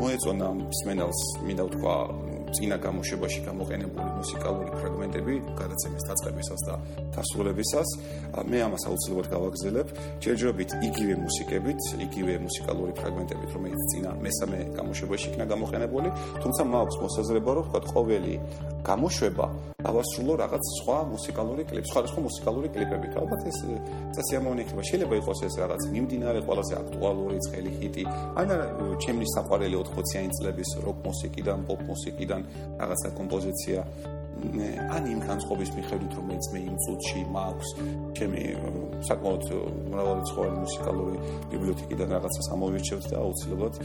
მოეწონა 0.01 0.47
მსმენელს, 0.61 1.21
მინდა 1.45 1.63
ვთქვა, 1.67 1.95
წინა 2.55 2.77
გამოშვებაში 2.85 3.39
გამოყენებული 3.47 4.07
მუსიკალური 4.21 4.69
ფრაგმენტები, 4.75 5.33
გადაცემის 5.61 6.03
დაწყებისას 6.09 6.61
და 6.67 6.75
დასრულებისას, 7.15 7.89
მე 8.51 8.59
ამას 8.67 8.83
აუცილებლად 8.91 9.27
გავაგზავნებ, 9.31 9.87
ჯერჯერობით 10.23 10.71
იგივე 10.87 11.15
მუსიკებით, 11.25 11.79
იგივე 12.05 12.33
მუსიკალური 12.45 12.91
ფრაგმენტებით, 12.99 13.49
რომელიც 13.55 13.81
წინა 13.91 14.11
მესამე 14.25 14.59
გამოშვებაში 14.77 15.25
იქნა 15.31 15.45
გამოყენებული, 15.53 16.09
თუმცა 16.43 16.61
მაქვს 16.75 16.97
მოსაზრება, 17.01 17.51
რომ 17.57 17.63
ვთქვათ, 17.71 17.85
ყოველი 17.95 18.33
გამოშვება 18.89 19.45
დავასრულო 19.81 20.33
რაღაც 20.43 20.63
სხვა 20.77 20.97
მუსიკალური 21.09 21.63
კლიპი, 21.69 21.87
სხვა 21.89 22.01
სხვა 22.11 22.21
მუსიკალური 22.27 22.67
კლიპებით. 22.75 23.13
ალბათ 23.21 23.41
ეს 23.49 23.59
წესიამოვნი 24.15 24.61
იქნება. 24.65 24.81
შეიძლება 24.89 25.15
იყოს 25.21 25.39
ეს 25.47 25.53
რაღაც 25.63 25.81
მიმდინარე 25.93 26.39
ყველაზე 26.47 26.73
აქტუალური 26.81 27.37
ცხელი 27.45 27.71
ჰიტი, 27.81 28.03
ან 28.41 28.47
ჩემი 29.03 29.25
საყვარელი 29.35 29.75
80-იანი 29.81 30.29
წლების 30.37 30.69
როკ 30.85 30.97
მუსიკიდან, 31.09 31.59
პოპ 31.67 31.81
მუსიკიდან 31.91 32.41
რაღაცა 32.81 33.09
კომპოზიცია. 33.19 33.79
ან 34.41 35.03
იმ 35.05 35.19
განწყობის 35.21 35.69
მიხედვით, 35.77 36.13
რომელიც 36.17 36.45
მე 36.53 36.59
იმ 36.65 36.75
წუთში 36.83 37.21
მაქვს, 37.35 37.69
ჩემი 38.17 38.41
საკმაოდ 39.05 39.43
მრავალი 39.93 40.23
ცხოველი 40.29 40.57
მუსიკალური 40.65 41.15
ბიბლიოთეკიდან 41.51 42.09
რაღაცას 42.15 42.47
ამოვირჩევთ 42.55 43.05
და 43.11 43.15
აუცილებლად 43.21 43.75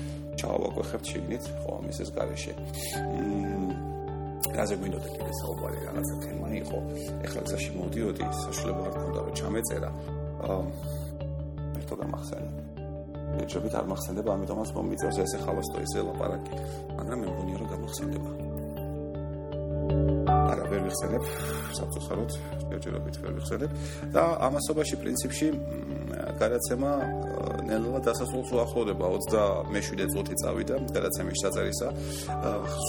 ჩავაკვეხებთ 0.40 1.06
შეგნით 1.12 1.44
ხო 1.60 1.70
ამის 1.76 1.98
ეს 2.04 2.10
გარეშე. 2.16 2.52
მ 2.56 3.65
რაზე 4.56 4.74
გვინდოდა 4.80 5.08
კიდე 5.14 5.32
საუბარი 5.40 5.78
რაღაცა 5.86 6.14
თემა 6.24 6.48
იყო. 6.62 6.78
ეხლა 7.26 7.40
გზაში 7.46 7.70
მოდიოდი 7.80 8.24
საშუალება 8.44 8.80
არ 8.86 8.92
მქონდა 8.96 9.20
რომ 9.26 9.34
ჩამეწერა. 9.40 9.90
ერთო 11.78 11.94
გამახსენე 12.00 12.50
ეჭვით 13.42 13.74
არ 13.76 13.86
მახსენდება 13.90 14.30
ამიტომაც 14.36 14.70
მომიწევს 14.76 15.18
ესე 15.24 15.38
ხალოსტო 15.44 15.78
ისე 15.84 16.00
ლაპარაკი. 16.08 16.52
მაგრამ 16.96 17.18
მე 17.20 17.26
მგონია 17.32 17.56
რომ 17.60 17.68
გამახსენდება. 17.74 18.30
არა 20.52 20.64
ვერ 20.70 20.80
ვიხსენებ. 20.86 21.24
საფუძვლად 21.78 22.30
ჯერჯერობით 22.70 23.16
ვერ 23.22 23.32
ვიხსენებ. 23.36 23.70
და 24.14 24.22
ამასობაში 24.46 24.94
პრინციპში 25.02 25.48
გადაცემა 26.40 26.90
ნელა 27.66 28.00
დასასრულს 28.06 28.50
უახლოვდება 28.54 29.06
27 29.10 30.06
წუთი 30.14 30.34
წავიდა 30.42 30.76
გადაცემის 30.94 31.38
ჩაწერისა. 31.42 31.88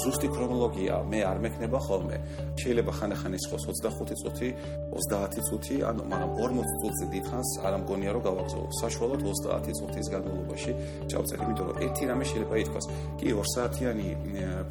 ზუსტი 0.01 0.27
ქრონოლოგია 0.33 0.95
მე 1.11 1.19
არ 1.31 1.37
მექნება 1.43 1.79
ხოლმე. 1.87 2.17
შეიძლება 2.61 2.91
ხანახან 2.97 3.33
იყოს 3.37 3.63
25 3.67 4.13
წუთი 4.21 4.49
30 4.93 5.41
წუთი 5.49 5.75
ანუ 5.89 6.01
მაგრამ 6.11 6.31
40 6.37 6.69
წუთი 6.81 7.05
დიდხანს 7.13 7.49
არ 7.65 7.73
ამგონია 7.77 8.11
რომ 8.15 8.21
გავაგზავნო. 8.27 8.69
საშუალოდ 8.81 9.19
30 9.25 9.73
წუთის 9.79 10.07
განმავლობაში 10.13 10.71
ჩავწერ 11.09 11.37
იმიტომ 11.43 11.65
რომ 11.67 11.77
ერთი 11.85 12.03
რამე 12.09 12.23
შეიძლება 12.29 12.55
ითქვას. 12.61 12.85
კი 13.17 13.27
2 13.33 13.45
საათიანი 13.53 14.07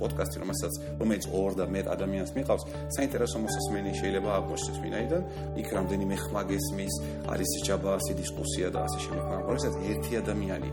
პოდკასტი 0.00 0.36
რომელსაც 0.42 0.72
რომელიც 1.00 1.24
2 1.34 1.54
და 1.58 1.64
მეტ 1.74 1.86
ადამიანს 1.94 2.30
მიყავს 2.38 2.62
საინტერესო 2.94 3.36
მოსასმენი 3.44 3.90
შეიძლება 4.00 4.30
აღმოჩნდეს 4.38 4.78
ვინაიდან. 4.84 5.22
იქ 5.60 5.68
რამდენიმე 5.76 6.16
ხმა 6.22 6.42
გესმის 6.50 6.94
არის 7.32 7.50
ჯაბასი 7.66 8.12
დისკუსია 8.20 8.68
და 8.74 8.78
ასე 8.86 8.98
შემდეგ. 9.04 9.24
მაგრამ 9.26 9.46
როდესაც 9.50 9.74
ერთი 9.96 10.12
ადამიანი. 10.22 10.70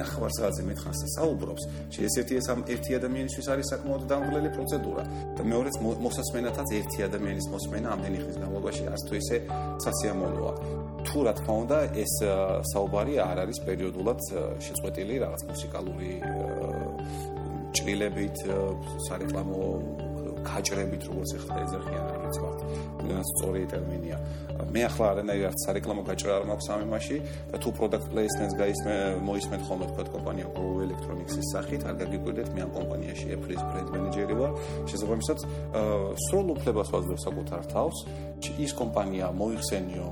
ნახევარ 0.00 0.30
საათზე 0.38 0.62
მეტხანს 0.70 1.00
საუბრობს, 1.16 1.62
შეიძლება 1.94 2.32
ეს 2.40 2.46
ამ 2.52 2.60
ერთი 2.72 2.90
ადამიანისთვის 2.98 3.46
არის 3.52 3.66
საკმაოდ 3.72 4.02
დამღლელი 4.12 4.50
პროცედურა. 4.56 5.02
და 5.36 5.42
მეორეც 5.52 5.76
მოსასმენათაც 6.06 6.68
ერთი 6.80 6.98
ადამიანის 7.08 7.46
მოსმენა 7.54 7.88
ამდენი 7.94 8.18
ხნის 8.22 8.36
განმავლობაში 8.40 8.82
არც 8.92 9.02
თუ 9.08 9.14
ისე 9.20 9.36
სასიამოვნოა. 9.84 10.52
თუ 11.06 11.18
რა 11.24 11.32
თქმა 11.38 11.54
უნდა 11.64 11.78
ეს 12.04 12.14
საუბარი 12.72 13.14
არ 13.30 13.36
არის 13.44 13.58
პერიოდულად 13.66 14.20
შეწყვეტილი 14.64 15.14
რაღაც 15.24 15.42
მუსიკალური 15.50 16.10
ჭრილებით, 17.76 18.38
სარეკლამო 19.06 19.64
გაჭრებით 20.48 21.02
როგორც 21.10 21.30
ახლა 21.38 21.54
ეძახიან 21.64 22.06
არის 22.14 22.36
ვარ. 22.42 22.54
ეს 23.20 23.28
სწორი 23.34 23.62
ტერმინია. 23.72 24.18
მე 24.74 24.80
ახლა 24.88 25.04
არანაირად 25.12 25.56
სარეკლამო 25.64 26.02
გაჭრა 26.08 26.32
არ 26.38 26.44
მაქვს 26.50 26.66
ამ 26.70 26.80
იმაში 26.86 27.16
და 27.50 27.56
თუ 27.62 27.68
product 27.78 28.06
placements 28.12 28.54
გაისმე 28.60 28.94
მოისმენთ 29.28 29.62
ხოლმე 29.66 29.86
თქვა 29.90 30.04
კომპანია 30.14 30.46
Go 30.56 30.64
Electronics-ის 30.86 31.46
სახით, 31.52 31.82
არ 31.88 31.94
გაგიკვირდეთ 32.02 32.48
მე 32.54 32.60
ამ 32.66 32.70
კომპანიაში 32.78 33.26
Apple-ის 33.34 33.62
brand 33.70 33.88
manager-ი 33.94 34.34
ვარ. 34.40 34.52
შესაბამისად, 34.90 35.38
სრულ 36.24 36.46
უფლებას 36.54 36.88
ვაძლევ 36.92 37.18
საკუთარ 37.26 37.62
თავს. 37.72 37.98
ის 38.60 38.72
კომპანია 38.76 39.26
მოიხსენიო 39.40 40.06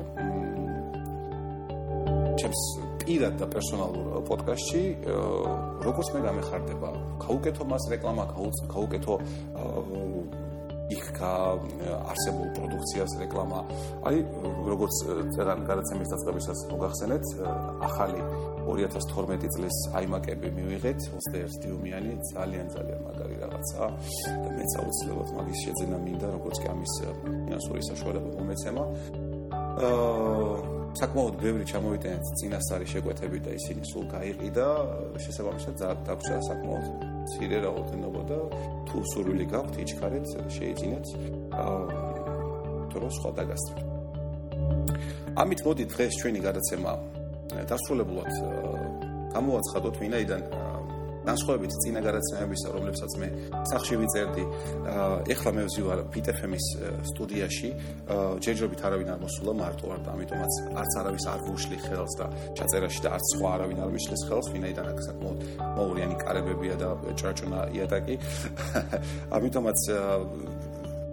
ჩემს 2.39 2.88
პირად 3.09 3.39
და 3.41 3.47
პერსონალურ 3.55 4.21
პოდკასტში 4.29 4.83
როგორც 5.87 6.13
მე 6.15 6.21
გამეხარდება 6.29 6.91
გაუკეთო 7.25 7.69
მას 7.73 7.89
რეკლამა 7.95 8.29
გაუკეთო 8.75 9.17
იქ 10.89 11.21
არსებულ 11.21 12.49
პროდუქციას 12.57 13.13
რეკლამა. 13.21 13.59
აი 14.09 14.17
როგორც 14.69 14.95
წერან 15.37 15.61
გადაცემის 15.69 16.09
დაწყებისას 16.13 16.61
მოგახსენეთ 16.73 17.25
ახალი 17.89 18.21
2012 18.69 19.53
წლის 19.53 19.77
აიმაკები 20.01 20.49
მივიღეთ 20.57 21.01
21 21.13 21.61
დიუმიანი 21.65 22.13
ძალიან 22.33 22.67
ძალიან 22.73 23.01
მაგარი 23.05 23.37
რაღაცა 23.45 23.85
და 24.41 24.49
მეც 24.57 24.73
აუცილებლად 24.81 25.31
მაგის 25.37 25.59
შეძენა 25.65 25.99
მინდა 26.09 26.29
როგორც 26.37 26.57
კი 26.63 26.67
ამის 26.73 26.93
ფინანსური 27.21 27.83
საშუალება 27.93 28.29
მომეცემა. 28.41 28.83
აა 29.85 30.78
საკმაოდ 30.97 31.35
ბევრი 31.43 31.65
ჩამოვიტანეთ 31.69 32.31
წინასწარი 32.41 32.87
შეკვეთები 32.93 33.39
და 33.45 33.51
ისინი 33.59 33.83
სულ 33.93 34.05
გაიყიდა 34.15 34.67
შესაბამისად 35.25 35.75
დაგვრჩა 36.09 36.37
საკმაოდ 36.49 36.87
ცირე 37.33 37.59
რაოდენობა 37.67 38.23
და 38.31 38.39
თუ 38.89 38.97
სურვილი 39.13 39.47
გაქვთ 39.53 39.75
იჩქარეთ 39.85 40.27
შეიძინეთ. 40.57 41.07
დროს 42.93 43.15
სხვა 43.21 43.31
დაგასწრეთ 43.39 43.87
ამით 45.39 45.61
მოდი 45.67 45.85
დღეს 45.93 46.13
ჩვენი 46.21 46.41
გადაცემა 46.47 46.93
დასრულებულად 47.71 48.33
გამოვაცხადოთ 49.35 49.95
ვინაიდან 50.03 50.43
განსხვავებით 51.29 51.73
წინა 51.85 52.01
გადაცემებისა, 52.07 52.69
რომლებსაც 52.77 53.13
მე 53.21 53.29
სახში 53.71 53.99
ვიწერდი, 54.01 54.45
ეხლა 55.35 55.51
მე 55.59 55.63
ვზივარ 55.69 56.03
PTFM-ის 56.15 56.67
სტუდიაში, 57.13 57.71
ჯერჯერობით 58.45 58.81
არავინ 58.89 59.13
არ 59.15 59.21
მოსულა 59.25 59.55
მარტო 59.61 59.93
არ 59.95 60.01
და 60.07 60.11
ამიტომაც 60.17 60.53
არც 60.83 60.93
არავის 61.03 61.25
არ 61.33 61.41
ვუშლი 61.49 61.79
ხელს 61.85 62.15
და 62.21 62.27
ჩაწერაში 62.59 63.01
და 63.05 63.09
არც 63.19 63.27
სხვა 63.35 63.49
არავინ 63.59 63.79
არ 63.85 63.93
მიშლის 63.97 64.23
ხელს, 64.29 64.51
ვინაიდან 64.55 64.87
აქ 64.93 64.99
საკმაოდ 65.09 65.39
მოურიანი 65.79 66.17
კარებებია 66.25 66.75
და 66.81 66.89
ჭრაჭუნა 67.19 67.61
იატაკი. 67.77 68.17
ამიტომაც 69.39 69.79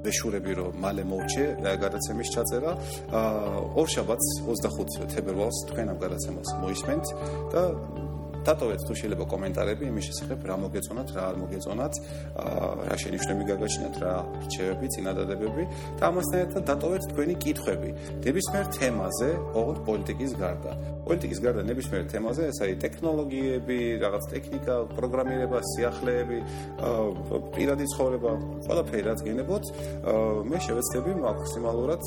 ვეშურები 0.05 0.53
რომ 0.59 0.75
მალე 0.83 1.03
მოვჭე 1.09 1.45
გადაცემის 1.81 2.29
ჩაწერა. 2.35 2.71
ორ 3.81 3.87
შაბათს 3.93 4.27
25 4.45 5.09
თებერვალს 5.13 5.57
თქვენ 5.71 5.87
ამ 5.93 5.97
გადაცემას 6.03 6.49
მოისმენთ 6.61 7.05
და 7.53 7.63
დატოვეთ 8.45 8.81
თუ 8.85 8.93
შეიძლება 8.99 9.25
კომენტარები 9.33 9.83
იმის 9.89 10.05
შესახებ 10.09 10.39
რა 10.49 10.55
მოგეწონათ, 10.63 11.09
რა 11.15 11.23
არ 11.29 11.35
მოგეწონათ, 11.41 11.93
რა 12.85 12.95
შენიშვნები 13.01 13.43
გაგაჩნიათ, 13.49 13.95
რა 14.03 14.13
რჩევები, 14.45 14.85
წინადადებები 14.95 15.63
და 15.99 16.03
ამასთან 16.09 16.39
ერთად 16.45 16.63
დატოვეთ 16.69 17.03
თქვენი 17.11 17.35
კითხვები 17.45 17.89
ნებისმიერ 18.25 18.65
თემაზე, 18.77 19.29
ოღონდ 19.59 19.79
პოლიტიკის 19.87 20.31
გარდა. 20.41 20.71
პოლიტიკის 21.05 21.39
გარდა 21.45 21.61
ნებისმიერ 21.69 22.03
თემაზე, 22.13 22.41
ეს 22.49 22.57
არის 22.65 22.77
ტექნოლოგიები, 22.85 23.79
რაღაც 24.05 24.23
ტექნიკა, 24.33 24.75
პროგრამირება, 24.97 25.57
სიახლეები, 25.73 26.39
პირადი 27.53 27.85
ცხოვრება, 27.93 28.31
ყველაფერი 28.65 29.03
რაც 29.09 29.19
გენებოთ, 29.27 29.63
მე 30.49 30.57
შევეცდები 30.65 31.11
მაქსიმალურად 31.25 32.03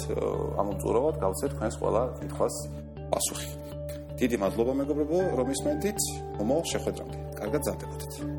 ამომწურავად 0.63 1.15
გავცეთ 1.23 1.51
თქვენს 1.55 1.75
ყველა 1.79 2.03
კითხვას 2.19 2.55
პასუხი. 3.13 3.68
დიდი 4.19 4.37
მადლობა 4.43 4.73
მეგობრებო, 4.83 5.19
რომ 5.39 5.55
ისმენთ 5.55 5.83
მომავალ 6.39 6.67
შეხვედრამდე. 6.73 7.17
კარგად 7.39 7.63
ზარდებოდეთ. 7.71 8.38